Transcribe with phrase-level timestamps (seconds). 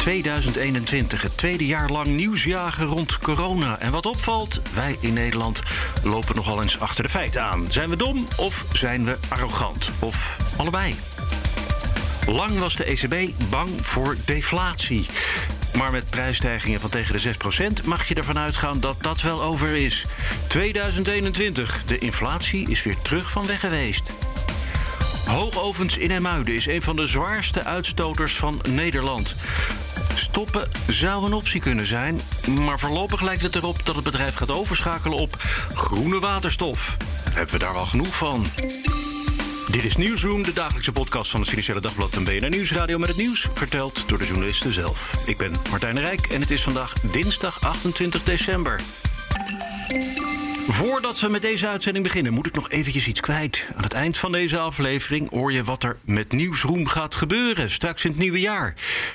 [0.00, 3.78] 2021, het tweede jaar lang nieuwsjagen rond corona.
[3.78, 5.62] En wat opvalt, wij in Nederland
[6.02, 7.66] lopen nogal eens achter de feiten aan.
[7.68, 9.90] Zijn we dom of zijn we arrogant?
[9.98, 10.94] Of allebei?
[12.26, 15.06] Lang was de ECB bang voor deflatie.
[15.76, 17.34] Maar met prijsstijgingen van tegen de
[17.82, 20.06] 6% mag je ervan uitgaan dat dat wel over is.
[20.48, 24.02] 2021, de inflatie is weer terug van weg geweest.
[25.30, 29.36] Hoogovens in Emuiden is een van de zwaarste uitstoters van Nederland.
[30.30, 32.20] Stoppen zou een optie kunnen zijn,
[32.60, 35.36] maar voorlopig lijkt het erop dat het bedrijf gaat overschakelen op
[35.74, 36.96] groene waterstof.
[37.30, 38.46] Hebben we daar wel genoeg van?
[39.70, 43.18] Dit is Nieuwsroom, de dagelijkse podcast van het Financiële Dagblad en BNR Nieuwsradio met het
[43.18, 45.14] nieuws, verteld door de journalisten zelf.
[45.26, 48.80] Ik ben Martijn Rijk en het is vandaag dinsdag 28 december.
[50.72, 53.68] Voordat we met deze uitzending beginnen, moet ik nog eventjes iets kwijt.
[53.76, 58.04] Aan het eind van deze aflevering hoor je wat er met Nieuwsroom gaat gebeuren straks
[58.04, 58.74] in het nieuwe jaar.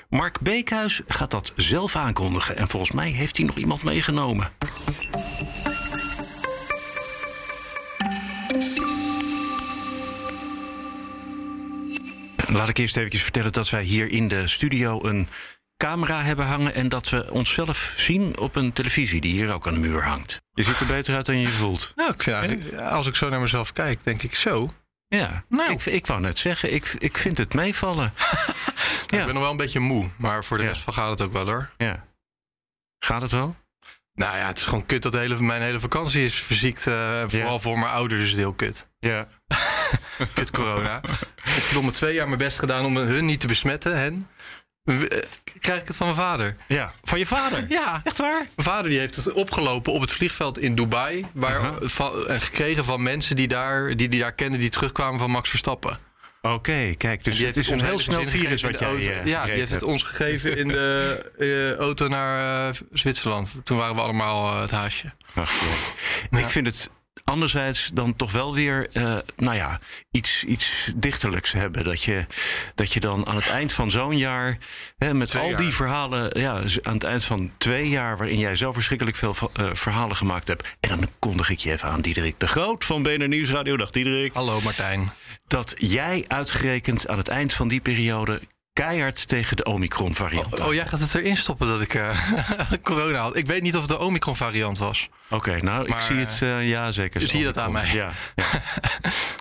[0.10, 4.50] Mark Beekhuis gaat dat zelf aankondigen en volgens mij heeft hij nog iemand meegenomen.
[12.48, 15.28] Laat ik eerst even vertellen dat wij hier in de studio een
[15.78, 19.74] camera hebben hangen en dat we onszelf zien op een televisie die hier ook aan
[19.74, 20.42] de muur hangt.
[20.54, 21.92] Je ziet er beter uit dan je je voelt.
[21.96, 24.74] Nou, ik vind eigenlijk, als ik zo naar mezelf kijk, denk ik zo.
[25.08, 25.72] Ja, Nou.
[25.72, 28.14] ik, ik wou net zeggen, ik, ik vind het meevallen.
[29.06, 30.70] Ik ben nog wel een beetje moe, maar voor de Ja.
[30.70, 31.72] rest van gaat het ook wel hoor.
[31.78, 32.06] Ja.
[33.00, 33.56] Gaat het wel?
[34.14, 36.88] Nou ja, het is gewoon kut dat de hele, mijn hele vakantie is verziekt.
[36.88, 37.60] eh, vooral Ja.
[37.60, 38.88] voor mijn ouders is het heel kut.
[39.00, 39.28] Ja.
[40.34, 40.98] Kut corona.
[41.04, 41.10] ik
[41.44, 44.28] heb verdomme twee jaar mijn best gedaan om hun niet te besmetten, hen.
[44.86, 44.96] Eh,
[45.60, 46.56] Krijg ik het van mijn vader?
[46.68, 46.92] Ja.
[47.04, 47.66] Van je vader?
[47.70, 48.48] Ja, echt waar?
[48.56, 51.26] Mijn vader die heeft het opgelopen op het vliegveld in Dubai.
[51.34, 51.74] Waar, Aha.
[51.82, 55.50] van, en gekregen van mensen die, daar, die die daar kenden, die terugkwamen van Max
[55.50, 56.00] Verstappen.
[56.42, 59.06] Oké, kijk, dus het is een heel snel virus wat jij auto.
[59.12, 63.62] eh, Ja, die heeft het ons gegeven in de eh, auto naar eh, Zwitserland.
[63.64, 65.14] Toen waren we allemaal eh, het haasje.
[65.34, 65.52] Ach,
[66.32, 66.38] ja.
[66.40, 66.90] Ik vind het
[67.26, 69.80] anderzijds dan toch wel weer, eh, nou ja,
[70.12, 71.84] iets, iets dichterlijks hebben.
[71.84, 72.26] Dat je,
[72.76, 74.58] dat je dan aan het eind van zo'n jaar,
[74.98, 75.60] hè, met Twee al jaar.
[75.60, 79.74] die verhalen, ja, aan het eind van twee jaar, waarin jij zo verschrikkelijk veel eh,
[79.74, 80.78] verhalen gemaakt hebt.
[80.80, 83.78] En dan kondig ik je even aan, Diederik de Groot van BNR Nieuwsradio.
[83.78, 84.34] Dag Diederik.
[84.34, 85.12] Hallo Martijn.
[85.48, 88.42] Dat jij uitgerekend aan het eind van die periode
[88.84, 90.60] keihard tegen de Omicron-variant.
[90.60, 92.20] Oh, jij gaat het erin stoppen dat ik eh,
[92.84, 93.36] corona had.
[93.36, 95.10] Ik weet niet of het de Omicron variant was.
[95.30, 97.22] Oké, nou, ik zie het, eh, ja zeker.
[97.22, 97.94] zie je dat aan mij?
[97.94, 97.94] Ja,
[98.36, 98.44] ja.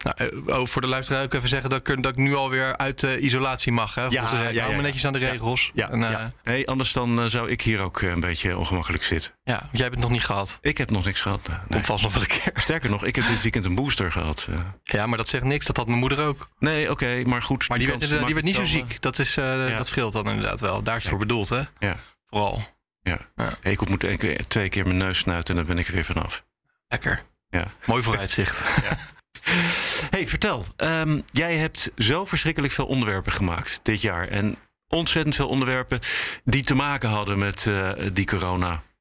[0.02, 0.16] Nou,
[0.48, 3.02] eh, oh, voor de luisteraar ook even zeggen dat ik, dat ik nu alweer uit
[3.02, 3.94] isolatie mag.
[3.94, 4.82] Hè, ja, ja, Ik hou me ja.
[4.82, 5.30] netjes aan de Ja.
[5.30, 5.70] regels.
[5.74, 6.32] Ja, En, eh, ja.
[6.44, 9.32] Nee, anders dan eh, zou ik hier ook eh, een beetje ongemakkelijk zitten.
[9.44, 10.58] Ja, jij hebt het nog niet gehad.
[10.60, 11.40] Ik heb nog niks gehad.
[11.48, 11.66] eh, nee.
[11.70, 12.50] Komt vast nog wel een keer.
[12.54, 14.46] Sterker nog, ik heb dit weekend een booster gehad.
[14.50, 14.58] eh.
[14.82, 15.66] Ja, maar dat zegt niks.
[15.66, 16.48] Dat had mijn moeder ook.
[16.58, 17.68] Nee, oké, maar goed.
[17.68, 19.02] Maar die, werd, die werd niet zo ziek.
[19.02, 19.76] Dat, is, eh, Ja.
[19.76, 20.82] dat scheelt dan inderdaad wel.
[20.82, 21.60] Daar is het voor bedoeld, hè?
[21.78, 21.96] Ja,
[22.26, 22.68] Vooral.
[23.02, 23.18] ja.
[23.36, 23.50] Ja.
[23.62, 26.44] Ik moet keer- twee keer mijn neus snuiten en dan ben ik er weer vanaf.
[26.88, 27.22] Lekker.
[27.50, 27.66] Ja.
[27.86, 28.62] Mooi vooruitzicht.
[30.10, 30.64] hey, vertel.
[30.76, 34.28] Ehm, jij hebt zo verschrikkelijk veel onderwerpen gemaakt dit jaar.
[34.28, 34.56] En
[34.88, 36.00] ontzettend veel onderwerpen
[36.44, 37.66] die te maken hadden met
[38.12, 38.24] die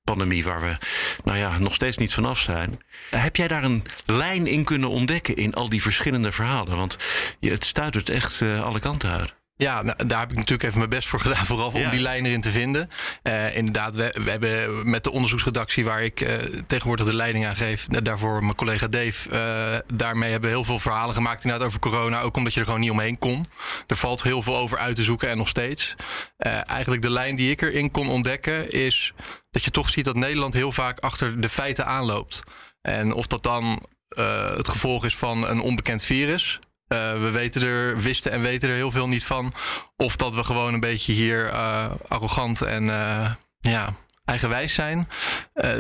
[0.03, 0.44] corona-pandemie...
[0.44, 0.78] waar we
[1.24, 2.80] nou ja, nog steeds niet vanaf zijn.
[3.09, 6.78] Heb jij daar een lijn in kunnen ontdekken in al die verschillende verhalen?
[6.78, 6.97] Want
[7.40, 9.34] het stuitert echt eh, alle kanten uit.
[9.63, 11.46] Ja, nou, daar heb ik natuurlijk even mijn best voor gedaan.
[11.53, 12.90] Vooral om die lijn erin te vinden.
[13.22, 16.38] Eh, inderdaad, we, we hebben met de onderzoeksredactie waar ik eh,
[16.68, 17.85] tegenwoordig de leiding aan geef.
[17.88, 19.29] daarvoor mijn collega Dave.
[19.29, 22.22] eh, daarmee hebben we heel veel verhalen gemaakt inderdaad over corona.
[22.22, 23.47] Ook omdat je er gewoon niet omheen kon.
[23.88, 25.96] Er valt heel veel over uit te zoeken en nog steeds.
[26.68, 29.13] Eigenlijk de lijn die ik erin kon ontdekken is
[29.52, 32.41] dat je toch ziet dat Nederland heel vaak achter de feiten aanloopt.
[32.81, 33.85] En of dat dan
[34.56, 36.59] het gevolg is van een onbekend virus.
[36.93, 39.53] Eh, we weten er, wisten en weten er heel veel niet van.
[39.95, 43.93] Of dat we gewoon een beetje hier eh, arrogant en eh, ja,
[44.25, 45.07] eigenwijs zijn.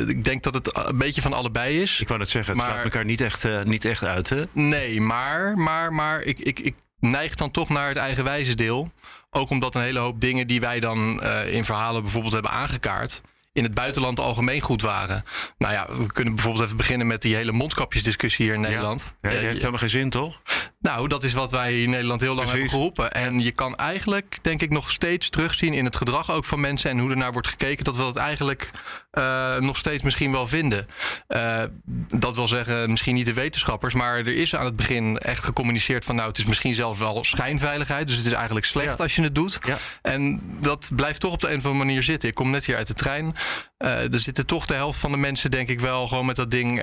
[0.07, 1.99] Ik denk dat het een beetje van allebei is.
[1.99, 4.43] Ik wou net zeggen, het Maar- slaat elkaar niet echt, niet echt uit, hè?
[4.51, 8.91] Nee, maar, maar, maar ik, ik, ik neig dan toch naar het eigenwijze deel.
[9.29, 13.21] Ook omdat een hele hoop dingen die wij dan in verhalen bijvoorbeeld hebben aangekaart.
[13.53, 15.23] In het buitenland algemeen goed waren.
[15.57, 19.15] Nou ja, we kunnen bijvoorbeeld even beginnen met die hele mondkapjesdiscussie hier in Nederland.
[19.21, 20.41] Ja, heeft helemaal geen zin, toch?
[20.79, 22.71] nou, dat is wat wij hier in Nederland heel lang Precies.
[22.71, 23.11] hebben geroepen.
[23.11, 26.89] En je kan eigenlijk, denk ik, nog steeds terugzien in het gedrag ook van mensen
[26.89, 27.83] en hoe er naar wordt gekeken.
[27.83, 28.71] Dat we dat eigenlijk
[29.17, 30.87] uh, nog steeds misschien wel vinden.
[31.27, 31.63] Uh,
[32.07, 36.05] dat wil zeggen, misschien niet de wetenschappers, maar er is aan het begin echt gecommuniceerd
[36.05, 38.07] van nou, het is misschien zelfs wel schijnveiligheid.
[38.07, 39.59] Dus het is eigenlijk slecht als je het doet.
[39.65, 39.77] Ja.
[40.01, 42.29] En dat blijft toch op de een of andere manier zitten.
[42.29, 43.35] Ik kom net hier uit de trein.
[43.77, 46.51] Uh, er zitten toch de helft van de mensen, denk ik wel, gewoon met dat
[46.51, 46.81] ding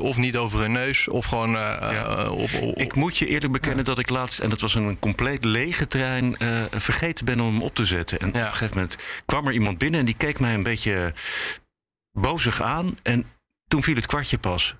[0.00, 2.28] of niet over hun neus of gewoon ja.
[2.30, 5.44] op, op, Ik moet je eerlijk bekennen dat ik laatst, en dat was een compleet
[5.44, 6.36] lege trein,
[6.70, 8.18] vergeten ben om hem op te zetten.
[8.18, 11.12] En op een gegeven moment kwam er iemand binnen en die keek mij een beetje
[12.12, 12.98] bozig aan.
[13.02, 13.24] En
[13.68, 14.74] toen viel het kwartje pas.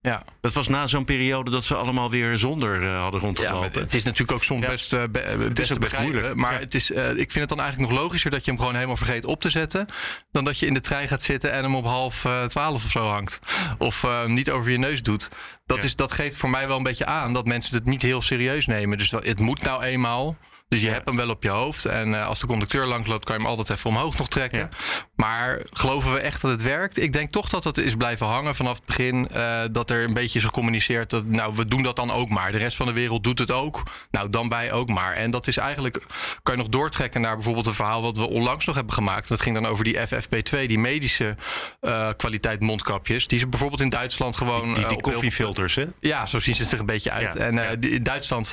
[0.00, 0.22] Ja.
[0.40, 3.70] Dat was na zo'n periode dat ze allemaal weer zonder uh, hadden rondgelopen.
[3.72, 6.34] Ja, het is natuurlijk ook soms best, uh, be het is best moeilijk.
[6.34, 8.74] Maar het is, uh, ik vind het dan eigenlijk nog logischer dat je hem gewoon
[8.74, 9.86] helemaal vergeet op te zetten.
[10.32, 13.08] Dan dat je in de trein gaat zitten en hem op half twaalf of zo
[13.08, 13.38] hangt.
[13.78, 15.28] Of niet over je neus doet.
[15.64, 18.22] Dat, is, dat geeft voor mij wel een beetje aan dat mensen het niet heel
[18.22, 18.98] serieus nemen.
[18.98, 20.36] Dus dat, het moet nou eenmaal.
[20.68, 21.84] Dus je hebt hem wel op je hoofd.
[21.84, 24.58] En uh, als de conducteur langloopt, kan je hem altijd even omhoog nog trekken.
[24.58, 24.68] Ja.
[25.16, 27.00] Maar geloven we echt dat het werkt?
[27.00, 29.28] Ik denk toch dat het is blijven hangen vanaf het begin.
[29.36, 32.52] Uh, dat er een beetje is gecommuniceerd dat, nou, we doen dat dan ook maar.
[32.52, 33.82] De rest van de wereld doet het ook.
[34.10, 35.12] Nou, dan wij ook maar.
[35.12, 36.02] En dat is eigenlijk,
[36.42, 39.28] kan je nog doortrekken naar bijvoorbeeld een verhaal wat we onlangs nog hebben gemaakt.
[39.28, 41.36] Dat ging dan over die FFP2, die medische
[41.80, 43.26] uh, kwaliteit mondkapjes.
[43.26, 44.74] Die ze bijvoorbeeld in Duitsland gewoon.
[44.74, 45.84] Die, die, koffiefilters, hè?
[46.00, 47.38] Ja, zo zien ze er een beetje uit.
[47.38, 47.74] Ja, en ja.
[47.80, 48.52] in Duitsland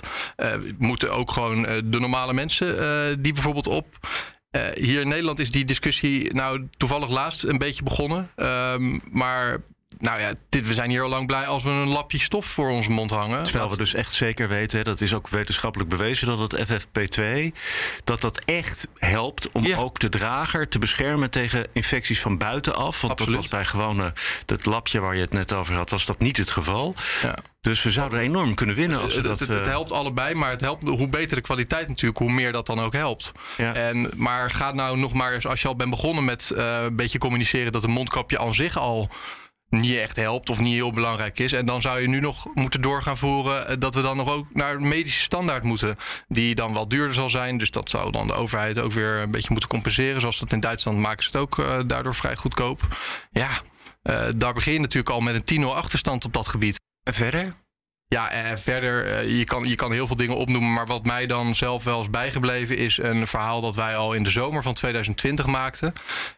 [0.77, 3.87] moeten ook gewoon de normale mensen die bijvoorbeeld op.
[4.55, 8.29] Uh, hier in Nederland is die discussie nou toevallig laatst een beetje begonnen.
[8.35, 9.63] Um, maar
[10.03, 12.69] nou ja, dit, we zijn hier al lang blij als we een lapje stof voor
[12.69, 13.43] onze mond hangen.
[13.43, 17.23] Terwijl we dus echt zeker weten, dat is ook wetenschappelijk bewezen, dat het FFP2
[18.03, 19.77] dat dat echt helpt om ja.
[19.77, 23.01] ook de drager te beschermen tegen infecties van buitenaf.
[23.01, 23.33] Want Absoluut.
[23.33, 24.13] dat was bij gewone
[24.45, 26.95] dat lapje waar je het net over had, was dat niet het geval.
[27.21, 27.35] Ja.
[27.61, 29.39] Dus we zouden enorm kunnen winnen als we dat...
[29.39, 32.51] Het, het, het, helpt allebei, maar het helpt, hoe beter de kwaliteit natuurlijk, hoe meer
[32.51, 33.31] dat dan ook helpt.
[33.57, 33.73] Ja.
[33.73, 36.95] En, maar ga nou nog maar eens, als je al bent begonnen met uh, een
[36.95, 37.71] beetje communiceren...
[37.71, 39.09] dat een mondkapje aan zich al
[39.73, 41.51] niet echt helpt of niet heel belangrijk is.
[41.51, 44.47] En dan zou je nu nog moeten doorgaan voeren eh, dat we dan nog ook
[44.53, 45.95] naar een medische standaard moeten.
[46.27, 47.57] Die dan wel duurder zal zijn.
[47.57, 50.21] Dus dat zou dan de overheid ook weer een beetje moeten compenseren.
[50.21, 52.81] Zoals dat in Duitsland maken ze het ook uh, daardoor vrij goedkoop.
[53.31, 53.49] Ja,
[54.03, 56.79] uh, daar begin je natuurlijk al met een 10-0 achterstand op dat gebied.
[57.03, 57.53] En verder?
[58.13, 60.73] Ja, eh, verder, eh, je, kan, je kan heel veel dingen opnoemen.
[60.73, 64.23] Maar wat mij dan zelf wel is bijgebleven, is een verhaal dat wij al in
[64.23, 65.93] de zomer van 2020 maakten.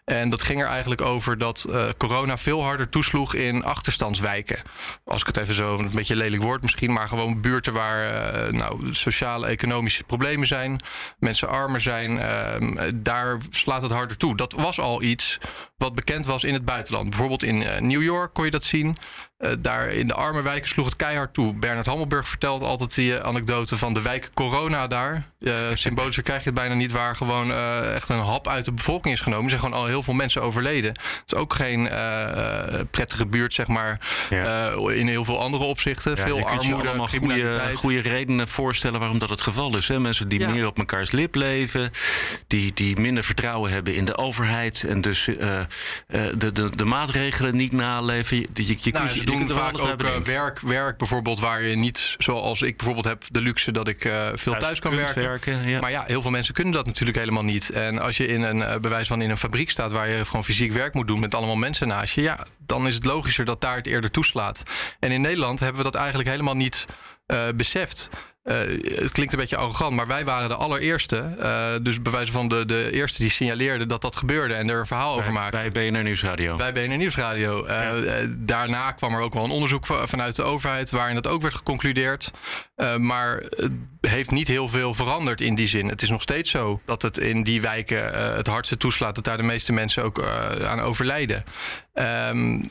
[0.05, 4.61] En dat ging er eigenlijk over dat uh, corona veel harder toesloeg in achterstandswijken.
[5.05, 8.03] Als ik het even zo, een beetje lelijk woord misschien, maar gewoon buurten waar
[8.45, 10.79] uh, nou, sociale, economische problemen zijn,
[11.19, 14.37] mensen armer zijn, uh, daar slaat het harder toe.
[14.37, 15.39] Dat was al iets
[15.77, 17.09] wat bekend was in het buitenland.
[17.09, 18.97] Bijvoorbeeld in New York kon je dat zien.
[19.39, 21.53] Uh, daar in de arme wijken sloeg het keihard toe.
[21.53, 25.33] Bernard Hammelburg vertelt altijd die anekdote van de wijk corona daar.
[25.73, 27.51] Symbolischer krijg je het bijna niet, waar gewoon
[27.93, 29.43] echt een hap uit de bevolking is genomen.
[29.43, 30.89] Er zijn gewoon al heel veel mensen overleden.
[30.91, 31.89] Het is ook geen
[32.91, 33.99] prettige buurt, zeg maar,
[34.29, 34.69] ja.
[34.71, 36.15] in heel veel andere opzichten.
[36.15, 39.87] Ja, veel je armoede, allemaal goede, goede redenen voorstellen waarom dat het geval is.
[39.87, 39.99] Hè?
[39.99, 40.49] Mensen die ja.
[40.49, 41.91] meer op mekaars lip leven,
[42.47, 45.29] die, die minder vertrouwen hebben in de overheid en dus
[46.37, 48.37] de, de, de maatregelen niet naleven.
[48.37, 52.15] Je, je, je nou, ze doen vaak ook uh, werk, werk bijvoorbeeld waar je niet,
[52.17, 55.21] zoals ik bijvoorbeeld heb, de luxe dat ik uh, veel thuis, thuis kan werken.
[55.21, 55.79] werken ja.
[55.79, 57.69] Maar ja, heel veel mensen kunnen dat natuurlijk helemaal niet.
[57.69, 60.43] En als je in een uh, bewijs van in een fabriek staat waar je gewoon
[60.43, 63.61] fysiek werk moet doen met allemaal mensen naast je, ja, dan is het logischer dat
[63.61, 64.63] daar het eerder toeslaat.
[64.99, 66.85] En in Nederland hebben we dat eigenlijk helemaal niet
[67.55, 68.09] beseft.
[68.45, 71.35] Uh, het klinkt een beetje arrogant, maar wij waren de allereerste.
[71.39, 74.79] Uh, dus bij wijze van de, de eerste die signaleerde dat dat gebeurde en er
[74.79, 75.69] een verhaal bij, over maakte.
[75.71, 76.55] Bij BNR Nieuwsradio.
[76.55, 77.65] Bij BNR Nieuwsradio.
[77.65, 78.27] Uh, ja.
[78.29, 82.31] daarna kwam er ook wel een onderzoek vanuit de overheid waarin dat ook werd geconcludeerd.
[82.97, 83.43] maar
[84.07, 85.87] heeft niet heel veel veranderd in die zin.
[85.87, 89.37] Het is nog steeds zo dat het in die wijken het hardste toeslaat, dat daar
[89.37, 90.23] de meeste mensen ook
[90.63, 91.43] aan overlijden.
[92.29, 92.63] Um,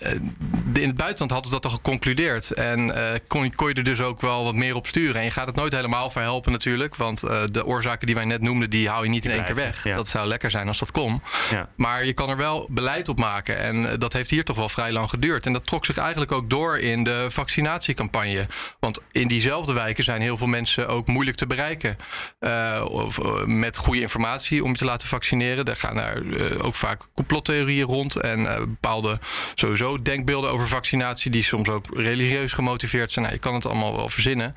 [0.74, 2.50] in het buitenland hadden ze dat al geconcludeerd.
[2.50, 2.94] En
[3.26, 5.16] kon, kon je er dus ook wel wat meer op sturen.
[5.16, 6.96] En je gaat het nooit helemaal verhelpen natuurlijk.
[6.96, 7.20] Want
[7.52, 9.84] de oorzaken die wij net noemden, die hou je niet in één keer weg.
[9.84, 9.96] Ja.
[9.96, 11.22] Dat zou lekker zijn als dat kon.
[11.50, 11.68] Ja.
[11.76, 13.58] Maar je kan er wel beleid op maken.
[13.58, 15.46] En dat heeft hier toch wel vrij lang geduurd.
[15.46, 18.46] En dat trok zich eigenlijk ook door in de vaccinatiecampagne.
[18.80, 21.96] Want in diezelfde wijken zijn heel veel mensen ook moeilijk te bereiken.
[22.40, 25.64] Uh, of, met goede informatie om je te laten vaccineren.
[25.64, 26.22] Daar gaan daar
[26.62, 28.16] ook vaak complottheorieën rond.
[28.16, 29.18] En bepaalde
[29.54, 31.30] sowieso denkbeelden over vaccinatie.
[31.30, 33.24] Die soms ook religieus gemotiveerd zijn.
[33.24, 34.54] Nou, je kan het allemaal wel verzinnen.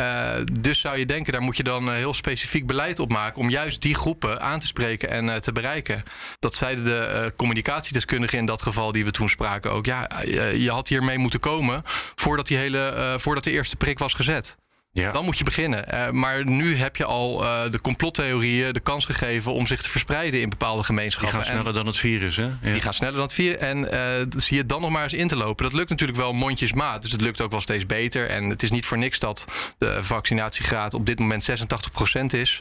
[0.00, 3.40] Uh, dus zou je denken, daar moet je dan uh, heel specifiek beleid op maken
[3.40, 6.02] om juist die groepen aan te spreken en uh, te bereiken.
[6.38, 9.86] Dat zeiden de communicatiedeskundigen in dat geval die we toen spraken ook.
[9.86, 10.10] Ja,
[10.54, 11.82] je had hiermee moeten komen
[12.14, 14.56] voordat, die hele, voordat de eerste prik was gezet.
[14.94, 15.12] Ja.
[15.12, 15.84] Dan moet je beginnen.
[15.94, 19.88] Uh, maar nu heb je al uh, de complottheorieën de kans gegeven om zich te
[19.88, 21.38] verspreiden in bepaalde gemeenschappen.
[21.38, 22.42] Die gaan sneller dan het virus, hè?
[22.42, 22.72] Ja.
[22.72, 23.56] Die gaan sneller dan het virus.
[23.58, 24.00] En uh,
[24.36, 25.64] zie je dan nog maar eens in te lopen.
[25.64, 27.02] Dat lukt natuurlijk wel mondjesmaat.
[27.02, 28.28] Dus het lukt ook wel steeds beter.
[28.28, 29.44] En het is niet voor niks dat
[29.78, 31.54] de vaccinatiegraad op dit moment 86%
[32.30, 32.60] is.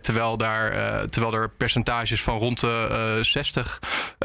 [0.00, 0.70] terwijl, daar,
[1.08, 3.20] terwijl er percentages van rond de
[4.18, 4.22] 60%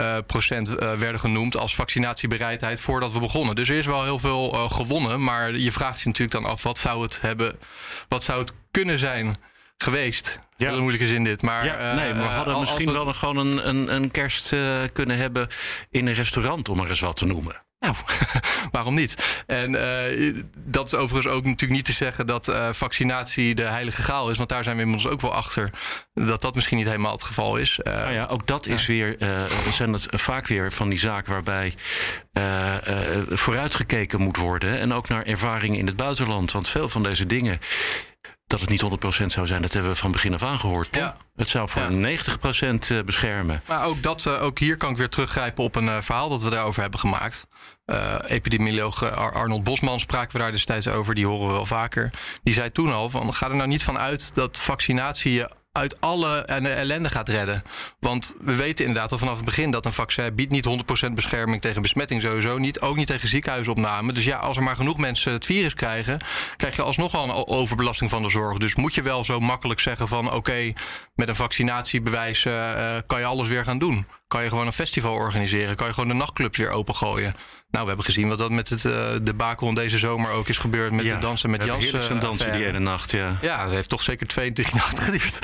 [1.00, 3.56] werden genoemd als vaccinatiebereidheid voordat we begonnen.
[3.56, 5.24] Dus er is wel heel veel gewonnen.
[5.24, 7.60] Maar je vraagt je natuurlijk dan af, wat zou het hebben.
[8.07, 9.36] Wat zou het kunnen zijn
[9.77, 10.39] geweest?
[10.55, 10.69] Ja.
[10.69, 11.41] Heel moeilijke zin dit.
[11.41, 12.91] Maar, ja, nee, we hadden uh, misschien we...
[12.91, 15.48] wel gewoon een, een, een kerst uh, kunnen hebben
[15.89, 17.65] in een restaurant, om er eens wat te noemen.
[17.79, 17.96] Nou,
[18.72, 19.43] waarom niet?
[19.46, 24.01] En uh, dat is overigens ook natuurlijk niet te zeggen dat uh, vaccinatie de heilige
[24.01, 24.38] graal is.
[24.38, 25.69] Want daar zijn we inmiddels ook wel achter
[26.13, 27.79] dat dat misschien niet helemaal het geval is.
[27.84, 29.17] Uh, nou ja, ook dat is weer,
[29.69, 31.74] zijn het vaak weer van die zaken waarbij
[33.29, 34.79] vooruitgekeken moet worden.
[34.79, 36.51] En ook naar ervaringen in het buitenland.
[36.51, 37.60] Want veel van deze dingen
[38.48, 38.84] dat het niet
[39.24, 40.89] 100% zou zijn, dat hebben we van begin af aan gehoord.
[40.92, 41.18] Ja.
[41.36, 42.18] Het zou voor ja.
[43.00, 43.62] 90% beschermen.
[43.68, 46.82] Maar ook, dat, ook hier kan ik weer teruggrijpen op een verhaal dat we daarover
[46.82, 47.48] hebben gemaakt.
[47.86, 52.13] Uh, epidemioloog Arnold Bosman spraken we daar destijds over, die horen we wel vaker.
[52.44, 56.01] Die zei toen al: van, ga er nou niet van uit dat vaccinatie je uit
[56.01, 57.63] alle ellende gaat redden.
[58.00, 60.67] Want we weten inderdaad al vanaf het begin dat een vaccin biedt niet
[61.07, 62.79] 100% bescherming tegen besmetting sowieso niet.
[62.79, 64.13] Ook niet tegen ziekenhuisopname.
[64.13, 66.19] Dus ja, als er maar genoeg mensen het virus krijgen,
[66.55, 68.57] krijg je alsnog wel een overbelasting van de zorg.
[68.57, 70.74] Dus moet je wel zo makkelijk zeggen van oké,
[71.15, 74.07] met een vaccinatiebewijs uh, kan je alles weer gaan doen.
[74.27, 75.75] Kan je gewoon een festival organiseren?
[75.75, 77.34] Kan je gewoon de nachtclubs weer opengooien?
[77.69, 80.91] Nou, we hebben gezien wat dat met het uh, debakel deze zomer ook is gebeurd
[80.91, 81.89] met ja, de dansen met Jans.
[81.89, 83.38] Ja, een dansen die ene nacht, ja.
[83.41, 85.39] Ja, het heeft toch zeker 22 nachten geduurd.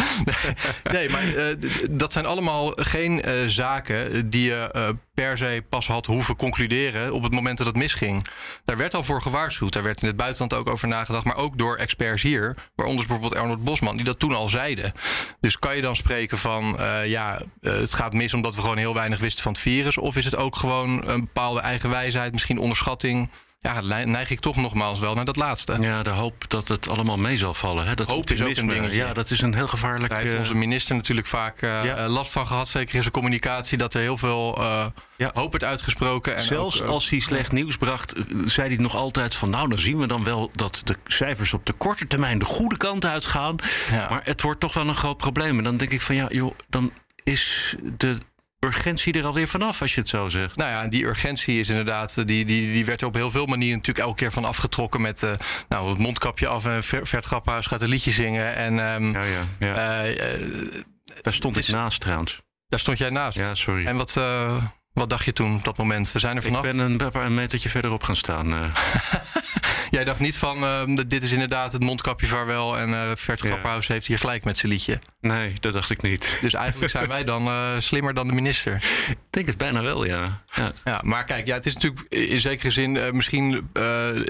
[0.84, 1.46] nee, nee, maar uh,
[1.92, 7.24] dat zijn allemaal geen uh, zaken die je per se pas had hoeven concluderen op
[7.24, 8.28] het moment dat het misging.
[8.66, 9.74] Daar werd al voor gewaarschuwd.
[9.74, 13.42] Daar werd in het buitenland ook over nagedacht, maar ook door experts hier, waaronder bijvoorbeeld
[13.42, 14.94] Arnold Bosman, die dat toen al zeiden.
[15.40, 19.20] Dus kan je dan spreken van, ja, het gaat mis omdat we gewoon heel weinig
[19.20, 23.30] wisten van het virus, of is het ook gewoon een bepaalde eigen wijze misschien onderschatting.
[23.64, 25.78] Ja, neig ik toch nogmaals wel naar dat laatste.
[25.80, 27.88] Ja, de hoop dat het allemaal mee zal vallen.
[27.88, 27.96] Hè?
[27.96, 28.94] Dat hoop is ook een ding.
[28.94, 30.14] Ja, dat is een heel gevaarlijk...
[30.14, 32.68] Daar heeft onze minister natuurlijk vaak uh, last van gehad.
[32.68, 33.78] Zeker in zijn communicatie.
[33.78, 34.86] Dat er heel veel uh,
[35.18, 35.32] ja.
[35.34, 36.36] hoop werd uitgesproken.
[36.36, 38.14] En Zelfs ook, uh, als hij slecht nieuws bracht,
[38.46, 39.50] zei hij nog altijd van...
[39.50, 42.78] nou, dan zien we dan wel dat de cijfers op de korte termijn de goede
[42.78, 43.56] kant uitgaan.
[43.92, 44.10] Ja.
[44.10, 45.58] Maar het wordt toch wel een groot probleem.
[45.58, 46.92] En dan denk ik van ja, joh, dan
[47.24, 48.18] is de
[48.64, 50.56] urgentie er alweer vanaf, als je het zo zegt.
[50.56, 53.78] Nou ja, die urgentie is inderdaad, die, die, die werd er op heel veel manieren
[53.78, 55.32] natuurlijk elke keer van afgetrokken met uh,
[55.70, 58.56] nou, het mondkapje af en Vert gaat een liedje zingen.
[58.56, 60.06] En, um, ja, ja, ja.
[60.06, 60.84] Uh,
[61.22, 62.42] daar stond ik naast trouwens.
[62.68, 63.38] Daar stond jij naast?
[63.38, 63.86] Ja, sorry.
[63.86, 66.12] En wat, uh, wat dacht je toen op dat moment?
[66.12, 66.66] We zijn er vanaf.
[66.66, 68.54] Ik ben een, een metertje verderop gaan staan.
[69.94, 72.78] Jij dacht niet van, uh, dit is inderdaad het mondkapje vaarwel...
[72.78, 75.00] en uh, Vert Grapperhaus heeft hier gelijk met zijn liedje.
[75.22, 76.38] Nee, dat dacht ik niet.
[76.42, 78.74] Dus eigenlijk zijn wij dan uh, slimmer dan de minister.
[79.10, 80.42] Ik denk het bijna wel, ja.
[80.54, 80.72] ja.
[80.84, 83.16] ja maar kijk, ja, het is natuurlijk in zekere zin...
[83.16, 83.70] misschien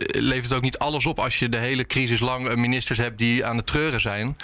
[0.08, 1.20] levert het ook niet alles op...
[1.20, 4.38] als je de hele crisis lang ministers hebt die aan het treuren zijn.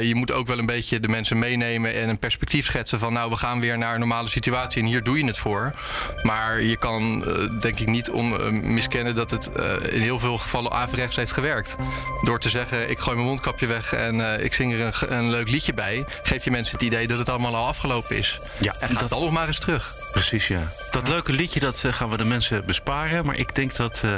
[0.00, 1.94] je moet ook wel een beetje de mensen meenemen...
[1.94, 3.12] en een perspectief schetsen van...
[3.12, 5.74] nou, we gaan weer naar een normale situatie en hier doe je het voor.
[6.22, 7.24] Maar je kan,
[7.60, 9.50] denk ik, niet on, miskennen dat het
[9.90, 11.76] in heel veel veel gevallen averechts heeft gewerkt.
[12.22, 15.30] Door te zeggen, ik gooi mijn mondkapje weg en uh, ik zing er een, een,
[15.30, 16.04] leuk liedje bij...
[16.22, 18.40] geef je mensen het idee dat het allemaal al afgelopen is.
[18.58, 19.08] Ja, en gaat dat...
[19.08, 19.94] dan nog maar eens terug.
[20.12, 20.72] Precies, ja.
[20.90, 23.26] Dat leuke liedje dat uh, gaan we de mensen besparen.
[23.26, 24.12] Maar ik denk dat uh,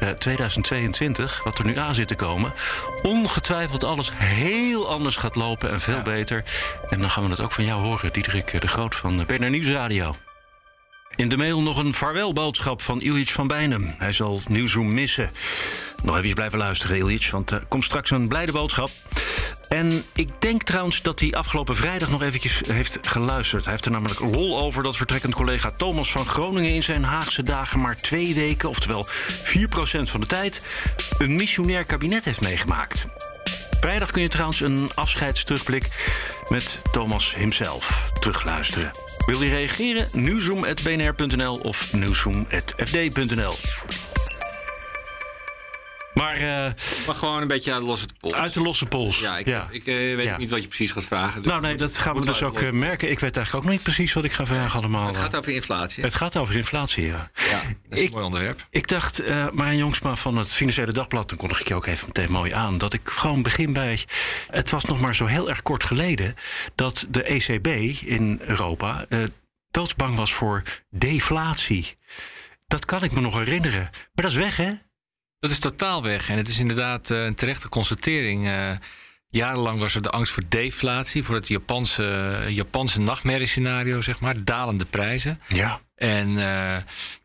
[0.00, 2.52] uh, 2022, wat er nu aan zit te komen...
[3.02, 6.02] ongetwijfeld alles heel anders gaat lopen en veel ja.
[6.02, 6.42] beter.
[6.90, 10.14] En dan gaan we het ook van jou horen, Diederik de Groot van BNR Nieuwsradio.
[11.16, 13.94] In de mail nog een vaarwelboodschap van Ilyich van Bijnem.
[13.98, 15.30] Hij zal Nieuwsroom missen.
[16.02, 18.90] Nog even blijven luisteren, Ilyich, want er komt straks een blijde boodschap.
[19.68, 23.62] En ik denk trouwens dat hij afgelopen vrijdag nog eventjes heeft geluisterd.
[23.64, 26.74] Hij heeft er namelijk lol over dat vertrekkend collega Thomas van Groningen...
[26.74, 29.10] in zijn Haagse dagen maar twee weken, oftewel 4%
[30.02, 30.62] van de tijd...
[31.18, 33.06] een missionair kabinet heeft meegemaakt.
[33.84, 35.84] Vrijdag kun je trouwens een afscheidsterugblik
[36.48, 38.90] met Thomas himself terugluisteren.
[39.26, 40.06] Wil je reageren?
[40.12, 43.54] Nieuwzoom.bnr.nl of nieuwzoom.fd.nl.
[46.14, 46.46] Maar, uh,
[47.06, 48.34] maar gewoon een beetje uit de losse pols.
[48.34, 49.20] Uit de losse pols.
[49.20, 49.68] Ja, ik, ja.
[49.70, 51.42] ik uh, weet niet wat je precies gaat vragen.
[51.42, 53.10] Dus nou, nee, dat gaan we dus ook uh, merken.
[53.10, 55.06] Ik weet eigenlijk ook niet precies wat ik ga vragen allemaal.
[55.06, 56.04] Het gaat over inflatie.
[56.04, 57.30] Het gaat over inflatie, ja.
[57.34, 58.66] Ja, dat is ik, een mooi onderwerp.
[58.70, 61.28] Ik dacht, uh, Marijn Jongsma van het Financiële Dagblad...
[61.28, 62.78] dan kondig ik je ook even meteen mooi aan...
[62.78, 63.98] dat ik gewoon begin bij...
[64.50, 66.34] Het was nog maar zo heel erg kort geleden...
[66.74, 67.66] dat de ECB
[68.06, 69.06] in Europa
[69.70, 71.94] doodsbang was voor deflatie.
[72.66, 73.82] Dat kan ik me nog herinneren.
[73.92, 74.72] Maar dat is weg, hè?
[75.44, 76.28] Dat is totaal weg.
[76.28, 78.46] En het is inderdaad uh, een terechte constatering.
[78.46, 78.70] Uh,
[79.28, 84.84] jarenlang was er de angst voor deflatie, voor het Japanse, Japanse nachtmerriescenario, zeg maar, dalende
[84.84, 85.40] prijzen.
[85.48, 85.80] Ja.
[85.94, 86.36] En uh,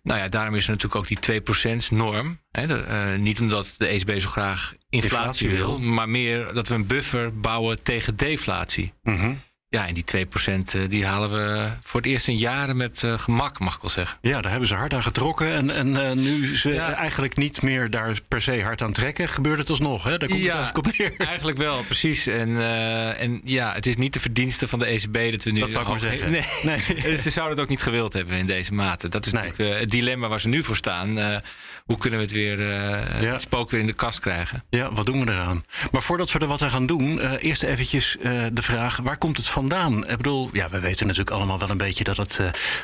[0.03, 2.39] nou ja, daarom is er natuurlijk ook die 2%-norm.
[2.51, 6.87] Uh, niet omdat de ECB zo graag inflatie, inflatie wil, maar meer dat we een
[6.87, 8.93] buffer bouwen tegen deflatie.
[9.03, 13.01] Mm ja, en die 2% eh, die halen we voor het eerst in jaren met
[13.05, 14.17] uh, gemak, mag ik wel zeggen.
[14.21, 15.53] Ja, daar hebben ze hard aan getrokken.
[15.53, 16.93] En, en uh, nu ze ja.
[16.93, 20.03] eigenlijk niet meer daar per se hard aan trekken, gebeurt het alsnog.
[20.03, 20.17] Hè?
[20.17, 21.13] Daar komt ja, het op neer.
[21.27, 22.27] Eigenlijk wel, precies.
[22.27, 25.59] En, uh, en ja, het is niet de verdienste van de ECB dat we nu.
[25.59, 26.31] Dat zou ik maar zeggen.
[26.39, 27.17] Nee, nee.
[27.25, 29.07] ze zouden het ook niet gewild hebben in deze mate.
[29.07, 29.43] Dat is nee.
[29.43, 31.41] natuurlijk het dilemma waar ze nu voor staan
[31.89, 33.31] hoe kunnen we het weer, uh, ja.
[33.31, 34.63] het spook weer in de kast krijgen?
[34.69, 35.65] Ja, wat doen we eraan?
[35.91, 39.17] Maar voordat we er wat aan gaan doen, uh, eerst eventjes uh, de vraag, waar
[39.17, 40.07] komt het vandaan?
[40.07, 42.39] Ik bedoel, ja, we weten natuurlijk allemaal wel een beetje dat het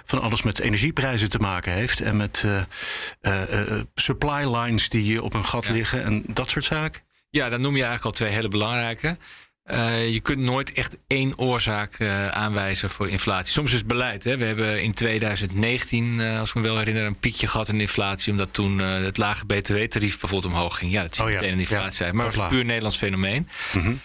[0.06, 2.00] van alles met energieprijzen te maken heeft.
[2.00, 2.44] En met
[3.96, 5.74] supply lines die op een gat ja.
[5.74, 7.02] liggen en dat soort zaken.
[7.30, 9.18] Ja, dan noem je eigenlijk al twee hele belangrijke.
[9.72, 13.54] Uh, je kunt nooit echt één oorzaak uh, aanwijzen voor inflatie.
[13.54, 14.24] Soms is het beleid.
[14.24, 14.38] Hè.
[14.38, 18.32] We hebben in 2019, uh, als ik me wel herinner, een piekje gehad in inflatie.
[18.32, 20.92] Omdat toen het lage btw-tarief bijvoorbeeld omhoog ging.
[20.92, 21.54] Ja, dat is oh, meteen ja.
[21.54, 22.14] een inflatie ja.
[22.14, 23.48] Maar het was een puur Nederlands fenomeen.
[23.74, 24.00] Mm -hmm.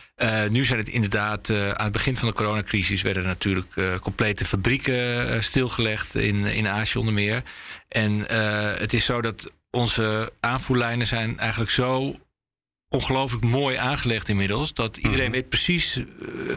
[0.52, 6.14] nu zijn het inderdaad, aan het begin van de coronacrisis werden natuurlijk complete fabrieken stilgelegd
[6.14, 7.42] in, in Azië onder meer.
[7.88, 8.24] En
[8.78, 12.16] het is zo dat onze aanvoerlijnen zijn eigenlijk zo
[13.00, 14.74] ongelooflijk mooi aangelegd inmiddels.
[14.74, 15.32] Dat iedereen Mhm.
[15.32, 16.04] weet precies eh,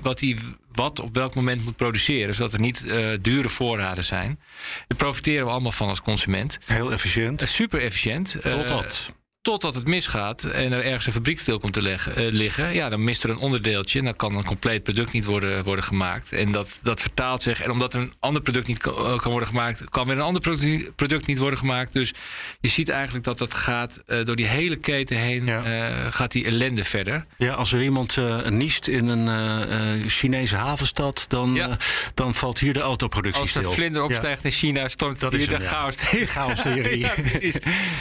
[0.02, 0.38] wat hij
[0.72, 2.36] wat op welk moment moet produceren.
[2.36, 4.40] Zodat er niet uh, dure voorraden zijn.
[4.88, 6.60] Daar profiteren we allemaal van als consument.
[6.66, 7.42] Heel efficiënt.
[7.42, 8.36] Uh, super efficiënt.
[8.42, 9.06] Totdat.
[9.10, 12.74] Uh, totdat het misgaat en er ergens een fabriek stil komt te leggen, uh, liggen.
[12.74, 14.00] Ja, dan mist er een onderdeeltje.
[14.00, 16.32] En dan kan een compleet product niet worden, worden gemaakt.
[16.32, 17.62] En dat, dat vertaalt zich.
[17.62, 20.96] En omdat een ander product niet kan, kan worden gemaakt, kan weer een ander product,
[20.96, 21.94] product, niet worden gemaakt.
[21.94, 22.14] Dus
[22.60, 25.62] je ziet eigenlijk dat dat gaat uh, door die hele keten heen, ja.
[26.10, 27.26] gaat die ellende verder.
[27.38, 28.18] Ja, als er iemand
[28.50, 31.78] niest in een Chinese havenstad, dan, ja.
[32.14, 33.62] dan valt hier de autoproductie als stil.
[33.62, 34.50] Als de vlinder opstijgt ja.
[34.50, 35.96] in China, stormt dat hier de chaos
[36.36, 37.00] Chaos theorie.
[37.00, 37.58] ja, precies.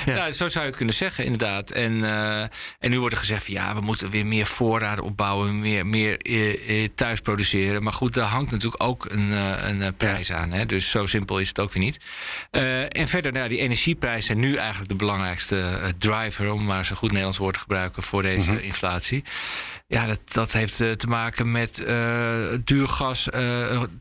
[0.06, 1.70] Nou, zo zou je het kunnen zeggen inderdaad.
[1.70, 2.40] En, uh,
[2.78, 6.26] en nu wordt er gezegd van ja, we moeten weer meer voorraden opbouwen, meer, meer
[6.26, 7.82] uh, thuis produceren.
[7.82, 10.50] Maar goed, daar hangt natuurlijk ook een, een prijs aan.
[10.50, 10.66] Hè?
[10.66, 11.98] Dus zo simpel is het ook weer niet.
[12.88, 17.08] en verder, nou, die energieprijzen zijn nu eigenlijk de belangrijkste driver, om maar zo'n goed
[17.08, 18.64] Nederlands woord te gebruiken voor deze mm -hmm.
[18.64, 19.24] inflatie.
[19.86, 21.84] Ja, dat, dat heeft te maken met
[22.64, 23.22] duur gas,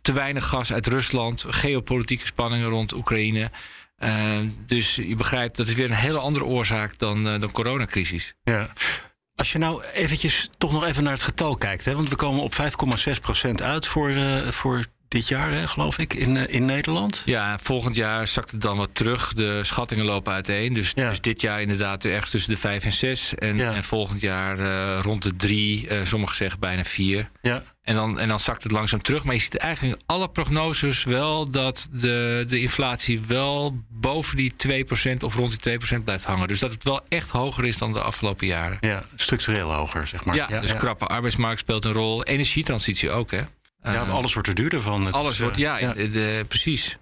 [0.01, 3.51] te weinig gas uit Rusland, geopolitieke spanningen rond Oekraïne.
[4.03, 8.33] Uh, dus je begrijpt, dat is weer een hele andere oorzaak dan uh, de coronacrisis.
[8.43, 8.69] Ja.
[9.35, 12.43] Als je nou eventjes toch nog even naar het getal kijkt, hè, want we komen
[12.43, 17.21] op 5,6% uit voor, uh, voor dit jaar, hè, geloof ik, in, in Nederland.
[17.25, 19.33] Ja, volgend jaar zakt het dan wat terug.
[19.33, 20.73] De schattingen lopen uiteen.
[20.73, 21.09] Dus, ja.
[21.09, 23.35] dus dit jaar inderdaad ergens tussen de 5 en 6.
[23.35, 23.73] En, ja.
[23.73, 27.29] en volgend jaar uh, rond de 3, uh, sommigen zeggen bijna 4.
[27.41, 27.63] Ja.
[27.81, 29.23] En dan, en dan zakt het langzaam terug.
[29.23, 34.53] Maar je ziet eigenlijk in alle prognoses wel dat de, de inflatie wel boven die
[34.67, 36.47] 2% of rond die 2% blijft hangen.
[36.47, 38.77] Dus dat het wel echt hoger is dan de afgelopen jaren.
[38.81, 40.35] Ja, structureel hoger, zeg maar.
[40.35, 42.23] Ja, ja dus krappe arbeidsmarkt speelt een rol.
[42.23, 43.41] Energietransitie ook, hè?
[43.83, 45.05] Ja, uh, alles wordt er duurder van.
[45.05, 45.93] Het alles is, wordt, ja, ja.
[45.93, 46.97] De, de, precies.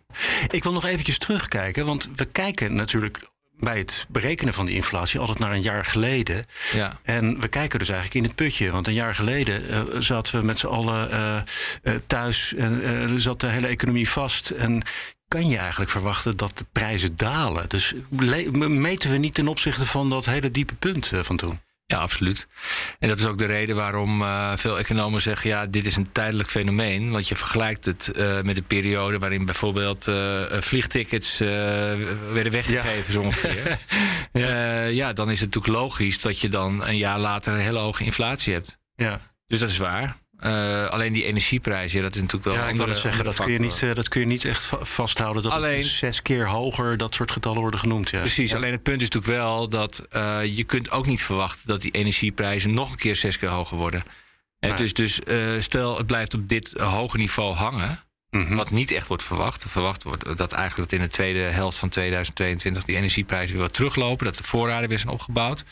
[0.50, 5.20] Ik wil nog eventjes terugkijken, want we kijken natuurlijk bij het berekenen van die inflatie
[5.20, 6.46] altijd naar een jaar geleden.
[6.74, 7.00] Ja.
[7.04, 8.72] En we kijken dus eigenlijk in het putje.
[8.72, 11.42] Want een jaar geleden uh, zaten we met z'n allen uh,
[11.84, 14.50] uh, thuis en zat de hele economie vast.
[14.50, 14.82] En
[15.28, 17.70] kan je eigenlijk verwachten dat de prijzen dalen?
[17.70, 21.60] Dus meten we niet ten opzichte van dat hele diepe punt van toen?
[21.92, 22.48] Ja, absoluut.
[23.00, 26.12] En dat is ook de reden waarom uh, veel economen zeggen: ja, dit is een
[26.12, 27.12] tijdelijk fenomeen.
[27.12, 33.12] Want je vergelijkt het uh, met de periode waarin bijvoorbeeld uh, vliegtickets werden weggegeven, ja.
[33.12, 33.78] zo ongeveer.
[34.44, 34.84] ja.
[34.84, 38.04] ja, dan is het natuurlijk logisch dat je dan een jaar later een hele hoge
[38.04, 38.78] inflatie hebt.
[38.96, 39.20] Ja.
[39.48, 40.16] Dus dat is waar.
[40.44, 43.52] Uh, alleen die energieprijs, ja, dat is natuurlijk wel ja, andere, andere, zeggen, dat kun,
[43.52, 45.44] je niet, uh, dat kun je niet echt vasthouden.
[45.44, 48.10] Dat alleen, het zes keer hoger, dat soort getallen worden genoemd.
[48.10, 48.20] Ja.
[48.20, 48.58] Precies, ja.
[48.58, 51.68] alleen het punt is natuurlijk wel dat uh, je kunt ook niet verwachten...
[51.68, 54.04] dat die energieprijzen nog een keer zes keer hoger worden.
[54.60, 54.74] Nee.
[54.74, 55.20] Dus, dus
[55.60, 57.88] stel, het blijft op dit hoge niveau hangen...
[58.30, 58.42] Mhm.
[58.42, 58.56] Mm -hmm.
[58.56, 59.66] Wat niet echt wordt verwacht.
[59.68, 63.74] Verwacht wordt dat eigenlijk dat in de tweede helft van 2022 die energieprijzen weer wat
[63.74, 64.26] teruglopen.
[64.26, 65.64] Dat de voorraden weer zijn opgebouwd.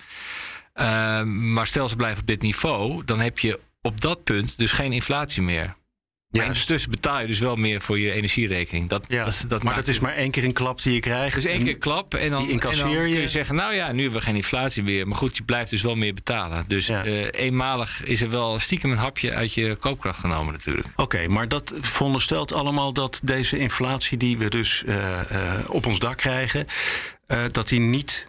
[0.76, 4.72] Uh, maar stel ze blijven op dit niveau, dan heb je op dat punt dus
[4.72, 5.76] geen inflatie meer.
[6.30, 8.90] Maar intussen betaal je dus wel meer voor je energierekening.
[8.90, 11.36] Dat, ja, dat, dat maar dat is maar één keer een klap die je krijgt.
[11.36, 13.22] Dus één keer een klap en dan, en dan kun je.
[13.22, 13.56] je zeggen...
[13.56, 15.08] nou ja, nu hebben we geen inflatie meer.
[15.08, 16.66] Maar goed, je blijft dus wel meer betalen.
[16.68, 17.06] Dus ja.
[17.06, 20.88] uh, eenmalig is er wel stiekem een hapje uit je koopkracht genomen natuurlijk.
[20.88, 24.18] Oké, okay, maar dat veronderstelt allemaal dat deze inflatie...
[24.18, 24.96] die we dus uh,
[25.32, 26.66] uh, op ons dak krijgen,
[27.52, 28.28] dat die niet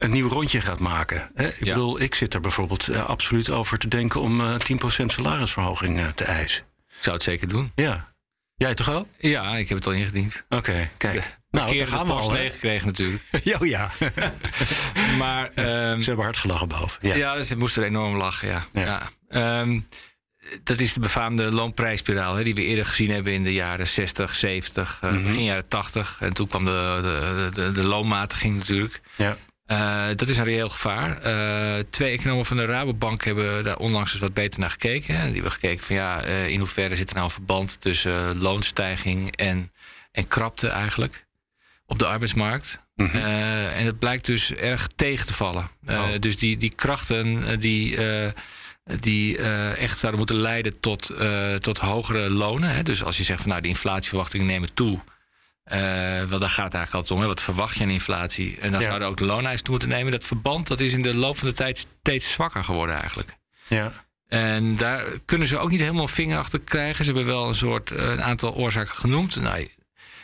[0.00, 1.30] een nieuw rondje gaat maken.
[1.34, 1.46] Hè?
[1.48, 1.72] Ik Ja.
[1.72, 6.06] bedoel, ik zit er bijvoorbeeld eh, absoluut over te denken om eh 10% salarisverhoging eh,
[6.08, 6.62] te eisen.
[6.88, 7.72] Ik zou het zeker doen.
[7.74, 8.08] Ja.
[8.54, 9.06] Jij toch ook?
[9.18, 10.44] Ja, ik heb het al ingediend.
[10.48, 11.14] Oké, kijk.
[11.14, 12.30] Nou, Nou, keer daar gaan de we al.
[12.30, 13.22] meegekregen natuurlijk.
[13.44, 13.90] Ja, oh ja.
[15.18, 17.08] maar ehm, Ze hebben hard gelachen boven.
[17.08, 17.14] Ja.
[17.14, 18.64] Ja, ze moesten er enorm lachen, ja.
[18.72, 18.80] Ja.
[18.80, 19.08] ja.
[19.60, 19.80] Ehm,
[20.64, 24.34] dat is de befaamde loonprijsspiraal hè, die we eerder gezien hebben in de jaren 60,
[24.34, 25.22] 70, eh, Mhm.
[25.22, 26.16] begin jaren 80.
[26.20, 29.00] En toen kwam de, de, de, de loonmatiging natuurlijk.
[29.16, 29.36] Ja.
[29.70, 31.18] Eh, dat is een reëel gevaar.
[31.18, 35.14] Eh, twee economen van de Rabobank hebben daar onlangs eens wat beter naar gekeken.
[35.14, 35.24] Hè.
[35.24, 39.36] Die hebben gekeken van ja, eh, in hoeverre zit er nou een verband tussen loonstijging
[39.36, 39.72] en,
[40.12, 41.26] en krapte eigenlijk
[41.86, 42.80] op de arbeidsmarkt.
[42.94, 43.16] Mhm.
[43.16, 45.70] En het blijkt dus erg tegen te vallen.
[45.88, 46.08] Oh.
[46.20, 47.98] Dus die, die krachten die,
[49.00, 49.38] die
[49.76, 51.14] echt zouden moeten leiden tot,
[51.58, 52.74] tot hogere lonen.
[52.74, 52.82] Hè.
[52.82, 55.00] Dus als je zegt van nou, de inflatieverwachtingen nemen toe.
[55.64, 55.80] Eh,
[56.24, 57.20] wel, daar gaat het eigenlijk altijd om.
[57.20, 57.26] Hè.
[57.26, 58.58] Wat verwacht je aan inflatie?
[58.60, 58.86] En dan Ja.
[58.86, 60.12] zouden ook de looneisen toe moeten nemen.
[60.12, 63.36] Dat verband dat is in de loop van de tijd steeds zwakker geworden eigenlijk.
[63.68, 63.92] ja.
[64.28, 67.04] En daar kunnen ze ook niet helemaal vinger achter krijgen.
[67.04, 69.40] Ze hebben wel een soort eh, een aantal oorzaken genoemd.
[69.40, 69.68] Nou,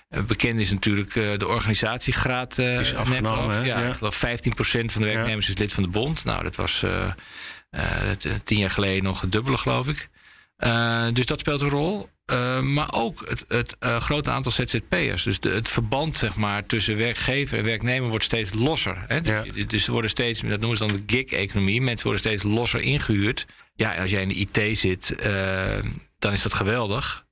[0.09, 3.53] eh, bekend is natuurlijk de organisatiegraad eh is net afgenomen, af.
[3.61, 3.65] hè?
[3.65, 3.89] Ja, Ja.
[3.89, 6.25] ik geloof 15% van de werknemers is lid van de bond.
[6.25, 6.85] Nou, dat was
[8.45, 10.09] tien jaar geleden nog het dubbele, geloof ik.
[10.57, 12.09] Eh, dus dat speelt een rol.
[12.25, 15.23] Eh, maar ook het, het eh, grote aantal ZZP'ers.
[15.23, 19.05] Dus de, het verband zeg maar, tussen werkgever en werknemer wordt steeds losser.
[19.07, 19.17] Hè?
[19.17, 19.43] Ja.
[19.43, 21.83] Dus, dus er worden steeds, dat noemen ze dan de gig-economie.
[21.83, 23.47] Mensen worden steeds losser ingehuurd.
[23.75, 25.15] Ja, en als jij in de IT zit,
[26.19, 27.26] dan is dat geweldig.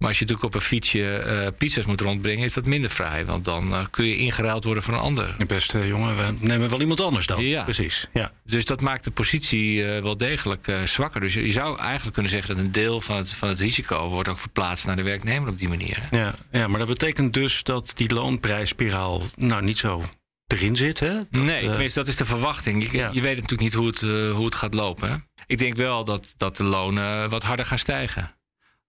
[0.00, 3.26] Maar als je natuurlijk op een fietsje eh, pizza's moet rondbrengen, is dat minder vrij.
[3.26, 5.34] Want dan eh, kun je ingeruild worden voor een ander.
[5.46, 7.44] Beste jongen, we nemen wel iemand anders dan.
[7.44, 7.62] Ja.
[7.64, 8.08] Precies.
[8.12, 8.32] Ja.
[8.44, 11.20] Dus dat maakt de positie eh, wel degelijk zwakker.
[11.20, 14.08] Dus je, je zou eigenlijk kunnen zeggen dat een deel van het, van het risico
[14.08, 15.98] wordt ook verplaatst naar de werknemer op die manier.
[16.10, 16.18] hè.
[16.18, 20.02] Ja, ja, maar dat betekent dus dat die loonprijsspiraal nou niet zo
[20.46, 21.14] erin zit, hè?
[21.14, 22.90] Dat, nee, tenminste, dat is de verwachting.
[22.90, 23.10] Je, Ja.
[23.12, 24.00] je weet natuurlijk niet hoe het,
[24.36, 25.10] hoe het gaat lopen.
[25.10, 25.16] Hè?
[25.46, 28.34] Ik denk wel dat, dat de lonen wat harder gaan stijgen.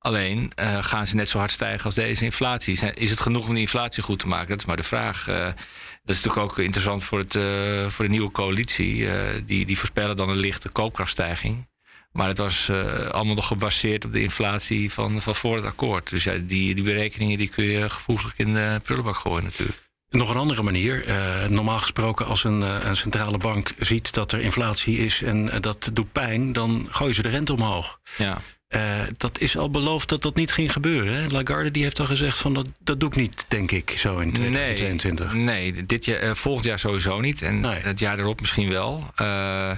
[0.04, 2.76] Alleen eh, gaan ze net zo hard stijgen als deze inflatie.
[2.76, 4.48] Zijn- Is het genoeg om die inflatie goed te maken?
[4.50, 5.28] Dat is maar de vraag.
[5.28, 9.08] Eh, dat is natuurlijk ook interessant voor, het, eh, voor de nieuwe coalitie.
[9.46, 11.70] Die, die voorspellen dan een lichte koopkrachtstijging.
[12.12, 12.70] Maar het was
[13.12, 16.10] allemaal nog gebaseerd op de inflatie van, van voor het akkoord.
[16.10, 19.90] Dus ja, die, die berekeningen die kun je gevoeglijk in de prullenbak gooien natuurlijk.
[20.10, 21.06] Nog een andere manier.
[21.50, 26.12] normaal gesproken, als een, een centrale bank ziet dat er inflatie is en dat doet
[26.12, 28.00] pijn, dan gooien ze de rente omhoog.
[28.18, 28.38] Ja.
[28.72, 31.14] Eh, dat is al beloofd dat dat niet ging gebeuren.
[31.14, 31.28] Hè?
[31.28, 34.34] Lagarde die heeft al gezegd van dat, dat doe ik niet, denk ik, zo in
[34.34, 35.34] 2022.
[35.34, 37.42] Nee, nee dit jaar, eh, volgend jaar sowieso niet.
[37.42, 37.80] En Nee.
[37.80, 39.04] het jaar erop misschien wel.
[39.16, 39.72] Eh,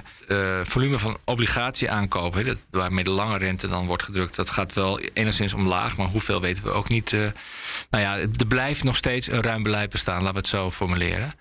[0.64, 4.74] volume van obligatie aankopen, hè, dat, waarmee de lange rente dan wordt gedrukt, dat gaat
[4.74, 5.98] wel enigszins omlaag.
[5.98, 7.12] Maar hoeveel weten we ook niet.
[7.12, 11.34] nou ja, er blijft nog steeds een ruim beleid bestaan, laten we het zo formuleren.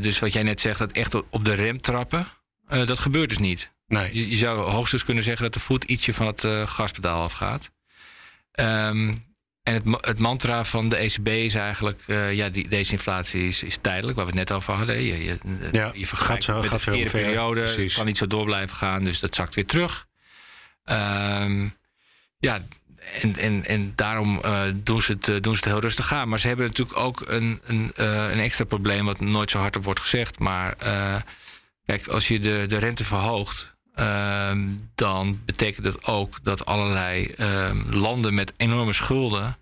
[0.00, 2.26] Dus wat jij net zegt, dat echt op- de rem trappen,
[2.68, 3.72] dat gebeurt dus niet.
[3.86, 4.14] Nee.
[4.16, 7.70] Je, je zou hoogstens kunnen zeggen dat de voet ietsje van het eh, gaspedaal afgaat.
[8.52, 9.14] Ehm,
[9.62, 12.02] en het, het mantra van de ECB is eigenlijk...
[12.06, 15.02] eh, ja, die, deze inflatie is, is tijdelijk, waar we het net over hadden.
[15.02, 15.38] Je, je,
[15.72, 17.60] Ja, je vergelijkt gaat zo- met gaat de verkeerde periode.
[17.60, 20.06] Het kan niet zo door blijven gaan, dus dat zakt weer terug.
[20.84, 21.68] Ehm,
[22.38, 22.60] ja,
[23.20, 26.28] en, en, en daarom eh, doen, ze het, eh, doen ze het heel rustig aan.
[26.28, 29.04] Maar ze hebben natuurlijk ook een, een, eh, een extra probleem...
[29.04, 30.38] wat nooit zo hard op wordt gezegd.
[30.38, 31.16] Maar eh,
[31.86, 33.72] kijk, als je de, de rente verhoogt...
[33.94, 39.58] ehm, dan betekent dat ook dat allerlei ehm, landen met enorme schulden...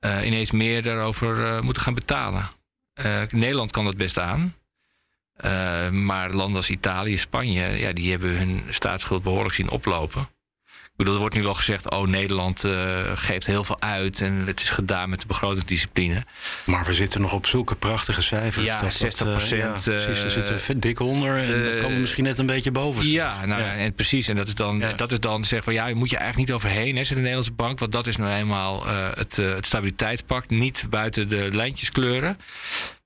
[0.00, 2.48] eh, ineens meer daarover eh, moeten gaan betalen.
[2.94, 4.54] Eh, Nederland kan dat best aan...
[5.90, 10.28] Maar landen als Italië, Spanje, ja, die hebben hun staatsschuld behoorlijk zien oplopen.
[10.98, 14.60] Bedoel, er wordt nu wel gezegd, oh, Nederland uh, geeft heel veel uit en het
[14.60, 16.24] is gedaan met de begrotingsdiscipline.
[16.64, 18.64] Maar we zitten nog op zulke prachtige cijfers.
[18.64, 19.84] Ja, dat 60 dat, procent.
[19.84, 22.70] ja, precies, daar zitten we dik onder en dan komen we misschien net een beetje
[22.70, 23.06] boven.
[23.10, 23.74] Ja, nou, ja.
[23.74, 24.28] En precies.
[24.28, 24.92] En dat is dan, Ja.
[24.92, 27.52] dat is dan zeggen van ja, je moet je eigenlijk niet overheen, hè, de Nederlandse
[27.52, 27.78] bank.
[27.78, 30.50] Want dat is nou eenmaal eh, het, eh, het stabiliteitspact.
[30.50, 32.38] Niet buiten de lijntjes kleuren.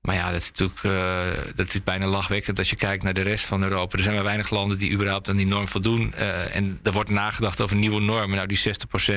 [0.03, 3.21] Maar ja, dat is natuurlijk eh, dat is bijna lachwekkend als je kijkt naar de
[3.21, 3.97] rest van Europa.
[3.97, 6.15] Er zijn maar weinig landen die überhaupt aan die norm voldoen.
[6.15, 8.37] Eh, en er wordt nagedacht over nieuwe normen.
[8.37, 8.59] Nou, die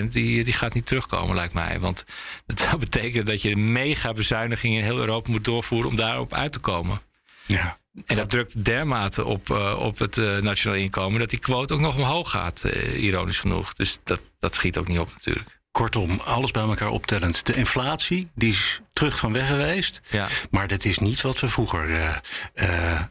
[0.05, 1.79] 60% die, die gaat niet terugkomen, lijkt mij.
[1.79, 2.05] Want
[2.45, 6.33] dat zou betekenen dat je een mega bezuiniging in heel Europa moet doorvoeren om daarop
[6.33, 7.01] uit te komen.
[7.45, 7.77] Ja.
[8.05, 11.95] En dat drukt dermate op, uh, op het nationaal inkomen dat die quote ook nog
[11.95, 12.63] omhoog gaat,
[12.95, 13.73] ironisch genoeg.
[13.73, 15.59] Dus dat, dat schiet ook niet op natuurlijk.
[15.75, 17.45] Kortom, alles bij elkaar optellend.
[17.45, 20.01] De inflatie, die is terug van weg geweest.
[20.09, 20.27] Ja.
[20.49, 22.15] Maar dat is niet wat we vroeger uh,
[22.55, 23.01] uh,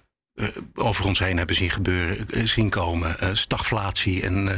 [0.74, 3.16] over ons heen hebben zien gebeuren, uh, zien komen.
[3.22, 4.50] Uh, stagflatie en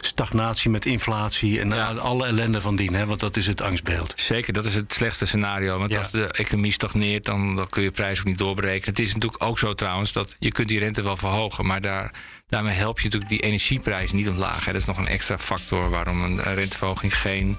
[0.00, 1.92] stagnatie met inflatie en ja.
[1.92, 4.12] alle ellende van dien, hè, want dat is het angstbeeld.
[4.16, 5.78] Zeker, dat is het slechtste scenario.
[5.78, 5.98] Want ja.
[5.98, 8.88] als de economie stagneert, dan, dan kun je prijs ook niet doorberekenen.
[8.88, 12.12] Het is natuurlijk ook zo trouwens dat je kunt die rente wel verhogen, maar daar,
[12.48, 14.64] daarmee help je natuurlijk die energieprijs niet omlaag.
[14.64, 14.72] Hè.
[14.72, 17.58] Dat is nog een extra factor waarom een renteverhoging geen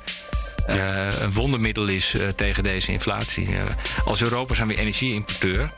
[0.69, 3.47] uh, een wondermiddel is tegen deze inflatie.
[4.05, 5.71] Als Europa zijn we energieimporteur.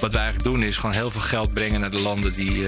[0.00, 2.66] Wat wij eigenlijk doen is gewoon heel veel geld brengen naar de landen die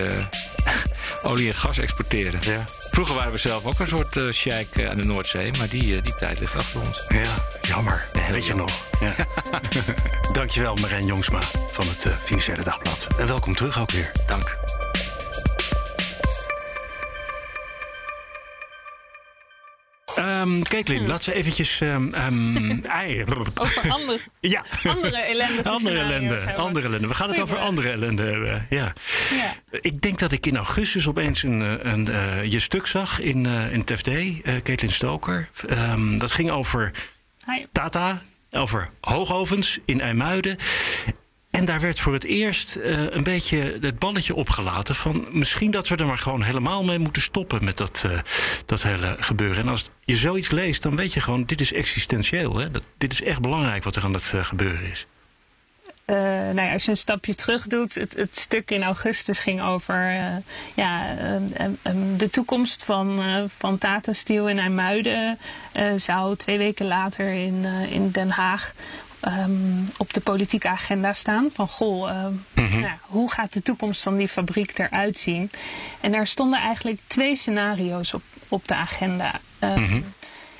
[1.22, 2.40] olie en gas exporteren.
[2.42, 2.64] Ja.
[2.90, 6.14] Vroeger waren we zelf ook een soort uh, sheik aan de Noordzee, maar die, die
[6.14, 7.04] tijd ligt achter ons.
[7.08, 8.04] Ja, jammer.
[8.12, 8.70] Ja, Weet je nog.
[9.00, 9.14] Ja.
[10.32, 11.40] Dankjewel Marijn Jongsma
[11.72, 13.06] van het Financiële Dagblad.
[13.18, 14.10] En welkom terug ook weer.
[14.26, 14.56] Dank.
[20.52, 21.80] Um, Caitlin, laten we eventjes...
[21.82, 22.82] Um, um,
[23.54, 24.64] over andere, ja.
[24.84, 25.62] andere ellende.
[25.70, 27.08] Andere ellende, andere ellende.
[27.08, 28.66] We gaan het over andere ellende hebben.
[28.70, 28.92] Ja.
[29.30, 29.54] ja.
[29.80, 33.44] Ik denk dat ik in augustus opeens een, eh, een, uh, je stuk zag in,
[33.44, 35.48] uh, in het FD, uh, Caitlin Stoker.
[36.18, 36.90] dat ging over
[37.46, 37.64] Hi.
[37.72, 40.56] Tata, over hoogovens in IJmuiden.
[41.62, 45.88] En daar werd voor het eerst uh, een beetje het balletje opgelaten van misschien dat
[45.88, 48.18] we er maar gewoon helemaal mee moeten stoppen met dat, uh,
[48.66, 49.62] dat hele gebeuren.
[49.62, 52.56] En als je zoiets leest, dan weet je gewoon, dit is existentieel.
[52.56, 52.70] Hè?
[52.70, 55.06] Dat, dit is echt belangrijk wat er aan het uh, gebeuren is.
[56.06, 59.96] nou ja, als je een stapje terug doet, het, het stuk in augustus ging over
[60.74, 61.14] ja,
[62.16, 63.20] de toekomst van,
[63.58, 65.38] van Tata Steel in IJmuiden.
[65.96, 68.72] zou twee weken later in, in Den Haag
[69.28, 71.48] um, op de politieke agenda staan.
[71.52, 72.80] Van goh, uh, mm-hmm.
[72.80, 75.50] nou, hoe gaat de toekomst van die fabriek eruit zien?
[76.00, 79.40] En daar stonden eigenlijk twee scenario's op, op de agenda.
[79.60, 80.04] Um, mm-hmm.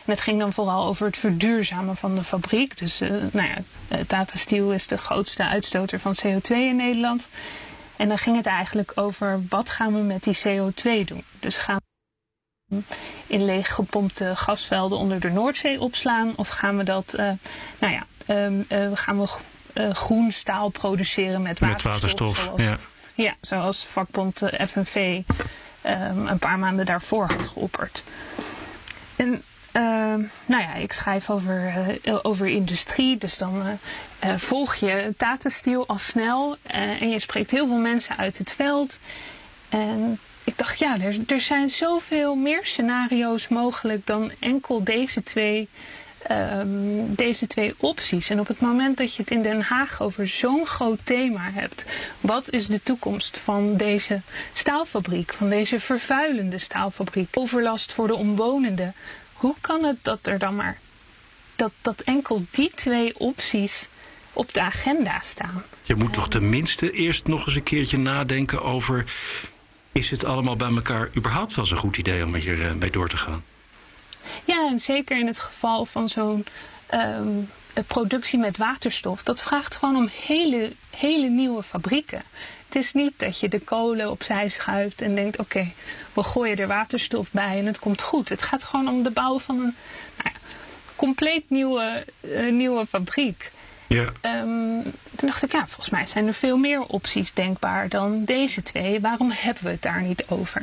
[0.04, 2.78] En het ging dan vooral over het verduurzamen van de fabriek.
[2.78, 7.28] Dus uh, nou ja, Tata Steel is de grootste uitstoter van CO2 in Nederland.
[7.96, 11.24] En dan ging het eigenlijk over wat gaan we met die CO2 doen.
[11.40, 11.91] Dus gaan we
[13.26, 16.32] in leeggepompte gasvelden onder de Noordzee opslaan?
[16.36, 17.30] Of gaan we dat, uh,
[17.78, 18.06] nou ja,
[18.46, 19.28] um, uh, gaan we
[19.74, 21.92] uh, groen staal produceren met waterstof.
[21.92, 22.78] Met waterstof, zoals, ja.
[23.14, 25.20] Ja, zoals vakbond uh, FNV
[25.86, 28.02] um, een paar maanden daarvoor had geopperd.
[29.16, 29.42] En
[30.46, 31.74] nou ja, ik schrijf over,
[32.22, 33.78] over industrie, dus dan
[34.36, 38.98] volg je Tata Steel al snel en je spreekt heel veel mensen uit het veld.
[39.68, 45.68] En ik dacht, ja, er, er zijn zoveel meer scenario's mogelijk dan enkel deze twee
[46.30, 48.30] um, deze twee opties.
[48.30, 51.84] En op het moment dat je het in Den Haag over zo'n groot thema hebt,
[52.20, 54.20] wat is de toekomst van deze
[54.52, 58.94] staalfabriek, van deze vervuilende staalfabriek, overlast voor de omwonenden,
[59.32, 60.78] hoe kan het dat er dan maar
[61.56, 63.88] dat, dat enkel die twee opties
[64.32, 65.62] op de agenda staan?
[65.82, 69.04] Je moet toch tenminste eerst nog eens een keertje nadenken over.
[69.92, 73.08] Is het allemaal bij elkaar überhaupt wel zo'n goed idee om hier uh, mee door
[73.08, 73.44] te gaan?
[74.44, 76.44] Ja, en zeker in het geval van zo'n
[76.94, 77.50] um,
[77.86, 79.22] productie met waterstof.
[79.22, 82.22] Dat vraagt gewoon om hele, hele nieuwe fabrieken.
[82.66, 85.72] Het is niet dat je de kolen opzij schuift en denkt: oké,
[86.12, 88.28] we gooien er waterstof bij en het komt goed.
[88.28, 89.74] Het gaat gewoon om de bouw van een
[90.16, 90.40] nou ja,
[90.96, 93.50] compleet nieuwe, uh, nieuwe fabriek.
[93.92, 94.40] Ja.
[94.40, 94.82] Um,
[95.16, 99.00] toen dacht ik, ja, volgens mij zijn er veel meer opties denkbaar dan deze twee.
[99.00, 100.62] Waarom hebben we het daar niet over?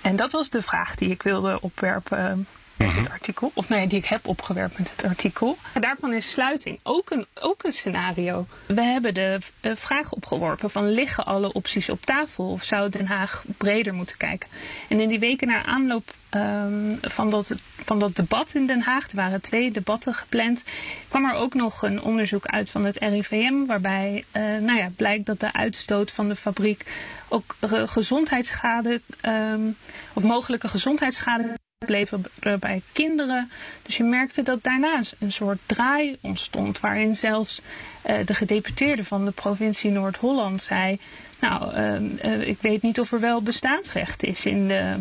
[0.00, 3.12] En dat was de vraag die ik wilde opwerpen met het mhm.
[3.12, 3.50] artikel.
[3.54, 5.56] Of nee, die ik heb opgewerpt met het artikel.
[5.80, 8.46] Daarvan is sluiting ook een, ook een scenario.
[8.66, 12.50] We hebben de uh, vraag opgeworpen van liggen alle opties op tafel?
[12.50, 14.48] Of zou Den Haag breder moeten kijken?
[14.88, 19.10] En in die weken na aanloop um, van, dat, van dat debat in Den Haag,
[19.10, 20.64] er waren twee debatten gepland,
[21.08, 25.26] kwam er ook nog een onderzoek uit van het RIVM, waarbij uh, nou ja, blijkt
[25.26, 26.84] dat de uitstoot van de fabriek
[27.28, 27.56] ook
[27.86, 29.76] gezondheidsschade um,
[30.12, 32.24] of mogelijke gezondheidsschade bleven
[32.60, 33.50] bij kinderen.
[33.82, 36.80] Dus je merkte dat daarna een soort draai ontstond.
[36.80, 37.60] Waarin zelfs
[38.06, 40.98] uh, de gedeputeerde van de provincie Noord-Holland zei...
[41.40, 45.00] Nou, uh, uh, ik weet niet of er wel bestaansrecht is in de,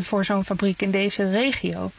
[0.00, 1.90] voor zo'n fabriek in deze regio.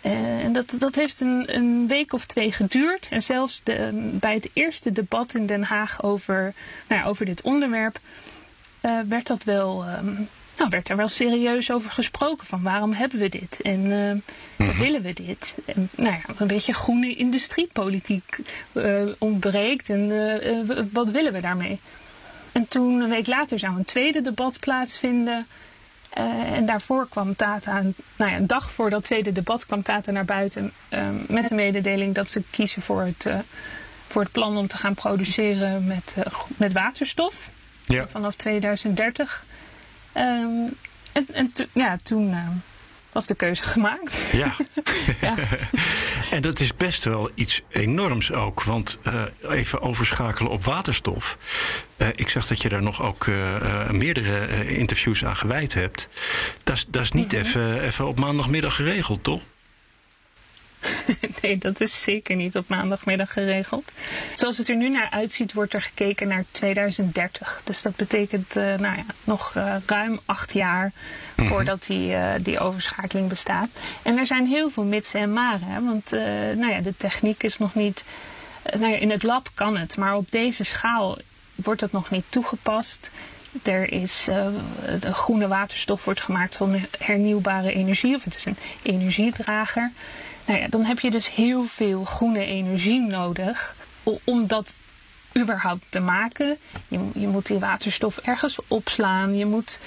[0.00, 3.08] en dat, dat heeft een, een, week of twee geduurd.
[3.10, 6.54] En zelfs de, bij het eerste debat in Den Haag over,
[6.88, 7.98] nou ja, over dit onderwerp...
[9.08, 9.84] werd dat wel...
[9.88, 14.12] Um, nou, werd er wel serieus over gesproken van waarom hebben we dit en uh,
[14.56, 15.54] mm willen we dit.
[15.64, 18.38] En, nou ja, een beetje groene industriepolitiek
[18.72, 21.80] uh, ontbreekt en uh, wat willen we daarmee.
[22.52, 25.46] En toen een week later zou een tweede debat plaatsvinden.
[26.54, 27.82] en daarvoor kwam Tata,
[28.16, 30.72] nou ja, een dag voor dat tweede debat kwam Tata naar buiten
[31.26, 33.26] met de mededeling dat ze kiezen voor het,
[34.08, 36.14] voor het plan om te gaan produceren met,
[36.56, 37.50] met waterstof.
[38.06, 39.44] vanaf 2030.
[40.16, 40.68] Ehm,
[41.12, 42.48] en en ja, toen uh,
[43.12, 44.20] was de keuze gemaakt.
[44.32, 44.56] Ja.
[45.20, 45.34] ja.
[46.34, 48.62] en dat is best wel iets enorms ook.
[48.62, 51.38] Want uh, even overschakelen op waterstof.
[51.96, 53.26] Uh, ik zag dat je daar nog ook
[53.90, 56.08] meerdere interviews aan gewijd hebt.
[56.64, 57.78] Dat is niet mm -hmm.
[57.78, 59.42] even op maandagmiddag geregeld, toch?
[61.42, 63.92] nee, dat is zeker niet op maandagmiddag geregeld.
[64.34, 67.60] Zoals het er nu naar uitziet, wordt er gekeken naar 2030.
[67.64, 71.52] Dus dat betekent uh, nou ja, nog uh, ruim acht jaar mm-hmm.
[71.52, 73.68] voordat die, uh, die overschakeling bestaat.
[74.02, 75.68] En er zijn heel veel mitsen en maren.
[75.68, 75.84] Hè?
[75.84, 76.10] Want
[76.56, 78.04] nou ja, de techniek is nog niet.
[78.78, 81.18] nou ja, in het lab kan het, maar op deze schaal
[81.54, 83.10] wordt het nog niet toegepast.
[83.62, 84.24] Er is
[85.00, 89.92] de groene waterstof wordt gemaakt van hernieuwbare energie, of het is een energiedrager.
[90.46, 93.76] Nou ja, dan heb je dus heel veel groene energie nodig
[94.24, 94.74] om dat
[95.38, 96.58] überhaupt te maken.
[96.88, 99.36] Je, je moet die waterstof ergens opslaan.
[99.36, 99.80] Je moet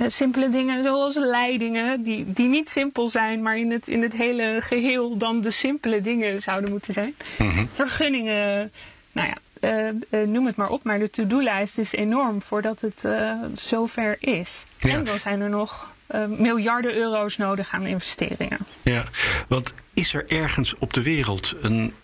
[0.00, 4.12] uh, simpele dingen zoals leidingen, die, die niet simpel zijn, maar in het, in het
[4.16, 7.14] hele geheel dan de simpele dingen zouden moeten zijn.
[7.38, 7.68] Mm-hmm.
[7.72, 8.72] Vergunningen,
[9.12, 13.08] nou ja, uh, uh, noem het maar op, maar de to-do-lijst is enorm voordat het
[13.54, 14.64] zover is.
[14.78, 14.90] Ja.
[14.90, 18.58] En dan zijn er nog uh, miljarden euro's nodig aan investeringen.
[18.82, 19.04] Ja,
[19.48, 21.94] want is er ergens op de wereld een,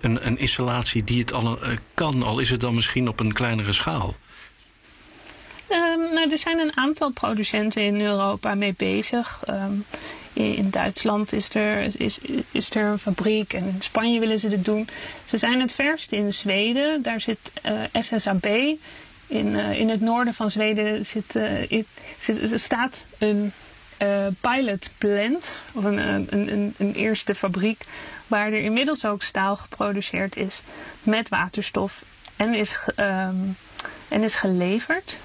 [0.00, 3.32] een, een installatie die het al uh, kan, al is het dan misschien op een
[3.32, 4.14] kleinere schaal?
[5.68, 5.78] Uh,
[6.12, 9.42] nou, er zijn een aantal producenten in Europa mee bezig.
[9.48, 9.84] Um,
[10.32, 12.18] in Duitsland is er, is,
[12.50, 14.88] is er een fabriek en in Spanje willen ze dit doen.
[15.24, 17.02] Ze zijn het verst in Zweden.
[17.02, 18.46] Daar zit uh, SSAB
[19.32, 21.36] in, uh, in het noorden van Zweden zit,
[22.18, 23.52] zit, staat een
[24.02, 27.84] uh, pilot plant, of een, een, eerste fabriek,
[28.26, 30.62] waar er inmiddels ook staal geproduceerd is
[31.02, 32.04] met waterstof
[32.36, 33.56] en is, um,
[34.08, 35.18] en is geleverd.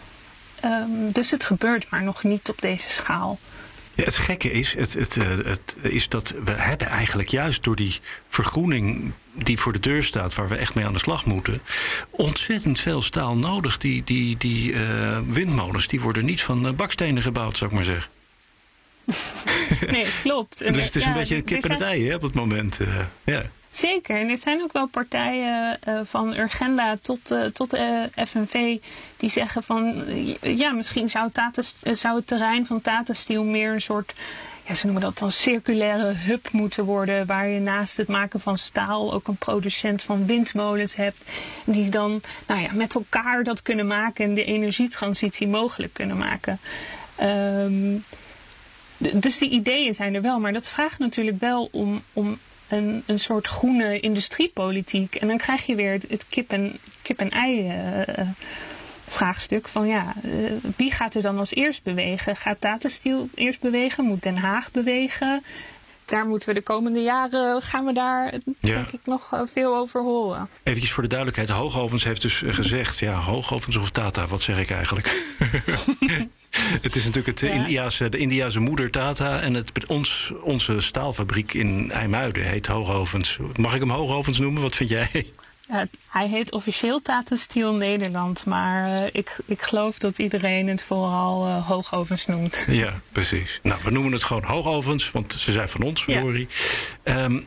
[0.66, 3.40] Um, dus het gebeurt maar nog niet op deze schaal.
[4.04, 9.12] Het gekke is, het, het, het, is dat we hebben eigenlijk juist door die vergroening
[9.34, 11.62] die voor de deur staat, waar we echt mee aan de slag moeten,
[12.10, 13.78] ontzettend veel staal nodig.
[13.78, 18.10] Die, die, die uh, windmolens die worden niet van bakstenen gebouwd, zou ik maar zeggen.
[19.92, 20.60] nee, klopt.
[20.74, 22.80] dus het is ja, een beetje kip en het ei hè, op het moment.
[22.82, 22.88] Uh,
[23.24, 23.44] ja.
[23.78, 24.18] Zeker.
[24.18, 28.78] En er zijn ook wel partijen uh, van Urgenda tot, uh, tot de FNV
[29.18, 30.04] die zeggen van
[30.42, 31.30] ja, misschien zou,
[31.82, 34.14] zou het terrein van Tata Steel meer een soort
[34.68, 37.26] ja, ze noemen dat dan circulaire hub moeten worden.
[37.26, 41.32] Waar je naast het maken van staal ook een producent van windmolens hebt.
[41.66, 46.60] Die dan nou ja, met elkaar dat kunnen maken en de energietransitie mogelijk kunnen maken.
[47.22, 48.04] Um,
[48.98, 53.20] dus die ideeën zijn er wel, maar dat vraagt natuurlijk wel om, om een, een
[53.20, 55.16] soort groene industriepolitiek.
[55.16, 58.28] En dan krijg je weer het, het kip en, kip en ei uh,
[59.08, 62.36] vraagstuk van ja, uh, wie gaat er dan als eerst bewegen?
[62.36, 64.04] Gaat Tata Steel eerst bewegen?
[64.04, 65.44] Moet Den Haag bewegen?
[66.06, 68.74] Daar moeten we de komende jaren, gaan we daar ja.
[68.74, 70.50] denk ik nog veel over horen.
[70.64, 74.70] Eventjes voor de duidelijkheid, Hoogovens heeft dus gezegd, ja, Hoogovens of Tata, wat zeg ik
[74.70, 75.26] eigenlijk?
[76.82, 77.56] Het is natuurlijk het ja.
[77.56, 79.40] Indiase, de Indiase moeder Tata.
[79.40, 83.38] En het, ons, onze staalfabriek in IJmuiden heet Hoogovens.
[83.56, 84.62] Mag ik hem Hoogovens noemen?
[84.62, 85.26] Wat vind jij?
[85.70, 88.46] Ja, hij heet officieel Tata Steel Nederland.
[88.46, 92.66] Maar uh, ik, ik geloof dat iedereen het vooral uh, Hoogovens noemt.
[92.68, 93.60] Ja, precies.
[93.64, 96.06] Nou, we noemen het gewoon Hoogovens, want ze zijn van ons.
[96.06, 96.24] Ja.
[97.04, 97.46] Um,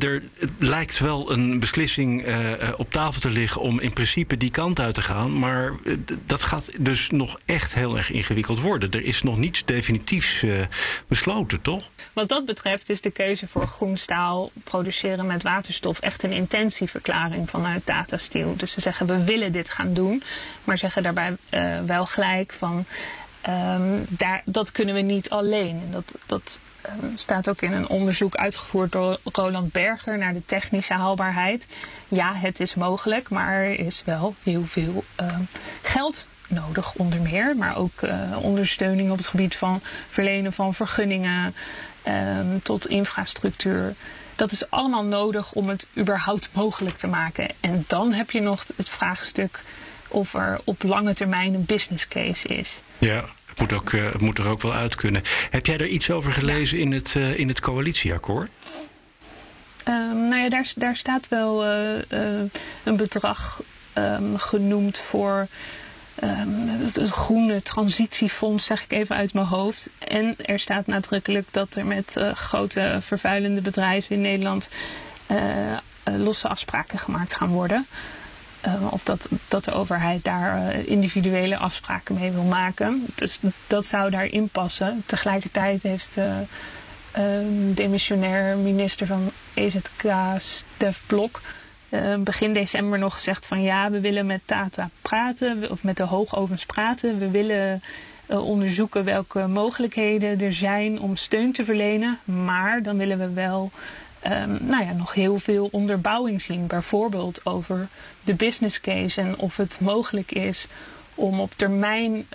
[0.00, 0.22] er
[0.58, 4.94] lijkt wel een beslissing uh, op tafel te liggen om in principe die kant uit
[4.94, 5.38] te gaan.
[5.38, 8.90] Maar uh, dat gaat dus nog echt heel erg ingewikkeld worden.
[8.90, 10.44] Er is nog niets definitiefs
[11.06, 11.88] besloten, toch?
[12.12, 17.50] Wat dat betreft is de keuze voor groen staal produceren met waterstof echt een intentieverklaring
[17.50, 18.56] vanuit Tata Steel.
[18.56, 20.22] Dus ze zeggen we willen dit gaan doen,
[20.64, 21.36] maar zeggen daarbij
[21.86, 22.84] wel gelijk van.
[23.48, 25.80] Um, daar, dat kunnen we niet alleen.
[25.84, 26.58] En dat, dat
[27.14, 31.66] staat ook in een onderzoek uitgevoerd door Roland Berger naar de technische haalbaarheid.
[32.08, 35.48] Ja, het is mogelijk, maar er is wel heel veel um,
[35.82, 37.56] geld nodig, onder meer.
[37.56, 41.54] Maar ook uh, ondersteuning op het gebied van verlenen van vergunningen
[42.62, 43.94] tot infrastructuur.
[44.36, 47.48] Dat is allemaal nodig om het überhaupt mogelijk te maken.
[47.60, 49.60] En dan heb je nog het vraagstuk
[50.08, 52.80] of er op lange termijn een business case is.
[52.98, 53.24] Ja,
[53.58, 55.22] moet, ook, het moet er ook wel uit kunnen.
[55.50, 58.50] Heb jij er iets over gelezen in, het, uh, in het coalitieakkoord?
[59.88, 61.70] Um, nou ja, daar, daar staat wel uh,
[62.84, 63.62] een bedrag
[63.94, 65.46] um, genoemd voor
[66.22, 69.90] um, het groene transitiefonds, zeg ik even uit mijn hoofd.
[69.98, 74.68] En er staat nadrukkelijk dat er met grote vervuilende bedrijven in Nederland
[76.04, 77.86] losse afspraken gemaakt gaan worden.
[78.90, 83.06] Of dat, dat de overheid daar individuele afspraken mee wil maken.
[83.14, 85.02] Dus dat zou daarin passen.
[85.06, 86.18] Tegelijkertijd heeft
[87.16, 90.04] Ehm, demissionair minister van EZK,
[90.36, 91.40] Stef Blok,
[92.18, 96.66] begin december nog gezegd van ja, we willen met Tata praten, of met de hoogovens
[96.66, 97.18] praten.
[97.18, 97.82] We willen
[98.26, 102.18] onderzoeken welke mogelijkheden er zijn om steun te verlenen.
[102.24, 103.70] Maar dan willen we wel
[104.26, 106.66] um, nou ja, nog heel veel onderbouwing zien.
[106.66, 107.88] Bijvoorbeeld over
[108.24, 110.66] de business case en of het mogelijk is
[111.14, 112.26] om op termijn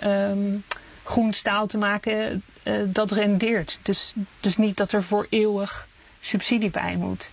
[1.04, 3.78] groen staal te maken uh, dat rendeert.
[3.82, 5.88] Dus, dus niet dat er voor eeuwig
[6.20, 7.30] subsidie bij moet.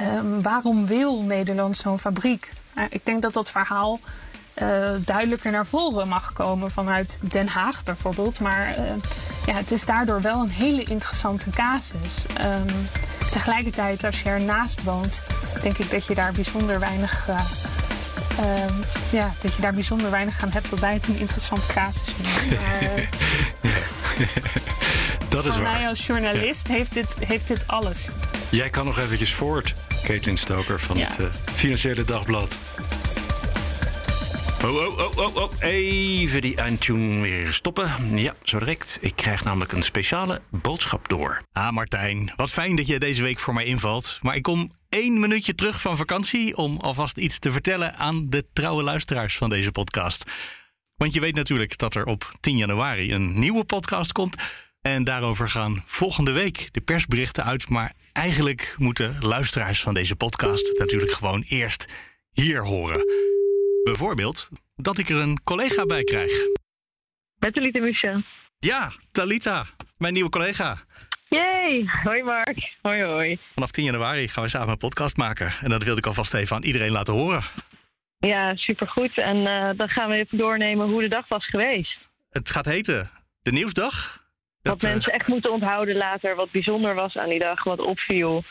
[0.00, 2.50] Um, waarom wil Nederland zo'n fabriek?
[2.74, 4.00] Uh, ik denk dat dat verhaal
[4.62, 8.40] uh, duidelijker naar voren mag komen vanuit Den Haag bijvoorbeeld.
[8.40, 8.74] Maar
[9.46, 12.24] ja, het is daardoor wel een hele interessante casus.
[13.30, 15.22] Tegelijkertijd, als je ernaast woont,
[15.62, 17.28] denk ik dat je daar bijzonder weinig
[18.38, 18.74] Ehm,
[19.10, 22.56] ja, dat je daar bijzonder weinig aan hebt, waarbij het een interessant casus is.
[25.28, 25.72] Maar, dat is waar.
[25.72, 28.08] mij als journalist heeft, dit, heeft dit alles.
[28.50, 32.58] Jij kan nog eventjes voort, Caitlin Stoker van het uh, Financiële Dagblad.
[34.64, 38.18] Oh, oh, oh, oh, oh, even die eindtune weer stoppen.
[38.18, 38.98] Ja, zo direct.
[39.00, 41.42] Ik krijg namelijk een speciale boodschap door.
[41.52, 44.18] Ah, Martijn, wat fijn dat je deze week voor mij invalt.
[44.22, 48.46] Maar ik kom één minuutje terug van vakantie om alvast iets te vertellen aan de
[48.52, 50.24] trouwe luisteraars van deze podcast.
[50.96, 54.36] Want je weet natuurlijk dat er op 10 januari een nieuwe podcast komt.
[54.80, 57.68] En daarover gaan volgende week de persberichten uit.
[57.68, 61.86] Maar eigenlijk moeten luisteraars van deze podcast natuurlijk gewoon eerst
[62.32, 63.04] hier horen.
[63.88, 66.30] Bijvoorbeeld dat ik er een collega bij krijg.
[67.38, 68.22] Met Talita Michel.
[68.58, 69.66] Ja, Talita,
[69.96, 70.76] mijn nieuwe collega.
[71.28, 71.84] Yay!
[72.02, 72.76] Hoi Mark.
[72.82, 73.38] Hoi hoi.
[73.54, 75.52] Vanaf 10 januari gaan we samen een podcast maken.
[75.60, 77.42] En dat wilde ik alvast even aan iedereen laten horen.
[78.18, 79.18] Ja, supergoed.
[79.18, 81.98] En uh, dan gaan we even doornemen hoe de dag was geweest.
[82.30, 83.10] Het gaat heten
[83.42, 84.24] de Nieuwsdag.
[84.62, 86.36] Dat, wat mensen echt moeten onthouden later.
[86.36, 87.64] Wat bijzonder was aan die dag.
[87.64, 88.44] Wat opviel.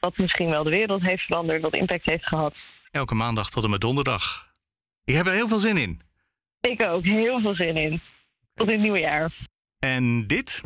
[0.00, 1.62] Wat misschien wel de wereld heeft veranderd.
[1.62, 2.54] Wat impact heeft gehad.
[2.90, 4.50] Elke maandag tot en met donderdag.
[5.04, 6.00] Ik heb er heel veel zin in.
[6.60, 7.04] Ik ook.
[7.04, 8.00] Heel veel zin in.
[8.54, 9.32] Tot in het nieuwe jaar.
[9.78, 10.62] En dit?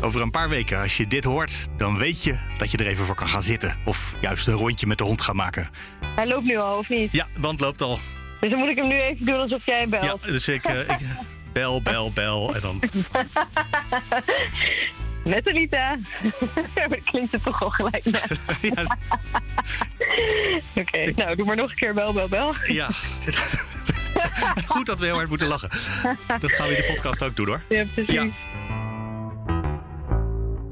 [0.00, 3.04] Over een paar weken, als je dit hoort, dan weet je dat je er even
[3.04, 3.76] voor kan gaan zitten.
[3.84, 5.70] Of juist een rondje met de hond gaan maken.
[6.16, 7.12] Hij loopt nu al, of niet?
[7.12, 7.98] Ja, de band loopt al.
[8.40, 10.04] Dus dan moet ik hem nu even doen alsof jij belt.
[10.04, 10.98] Ja, dus ik, uh, ik
[11.52, 12.80] bel, bel, bel en dan...
[15.24, 15.98] Met Anita.
[17.10, 18.04] Klinkt het toch al gelijk
[18.60, 18.82] ja.
[20.74, 22.54] Oké, okay, nou doe maar nog een keer bel, bel, bel.
[22.66, 22.88] Ja.
[24.66, 25.68] Goed dat we heel hard moeten lachen.
[26.38, 27.62] Dat gaan we in de podcast ook doen hoor.
[27.68, 28.14] Ja, precies.
[28.14, 28.30] Ja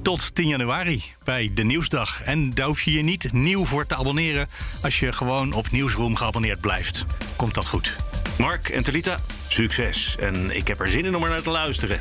[0.03, 2.23] tot 10 januari bij de Nieuwsdag.
[2.23, 4.49] En daar hoef je je niet nieuw voor te abonneren
[4.83, 7.05] als je gewoon op Nieuwsroom geabonneerd blijft.
[7.37, 7.97] Komt dat goed?
[8.39, 10.17] Mark en Talita, succes.
[10.21, 12.01] En ik heb er zin in om er naar te luisteren.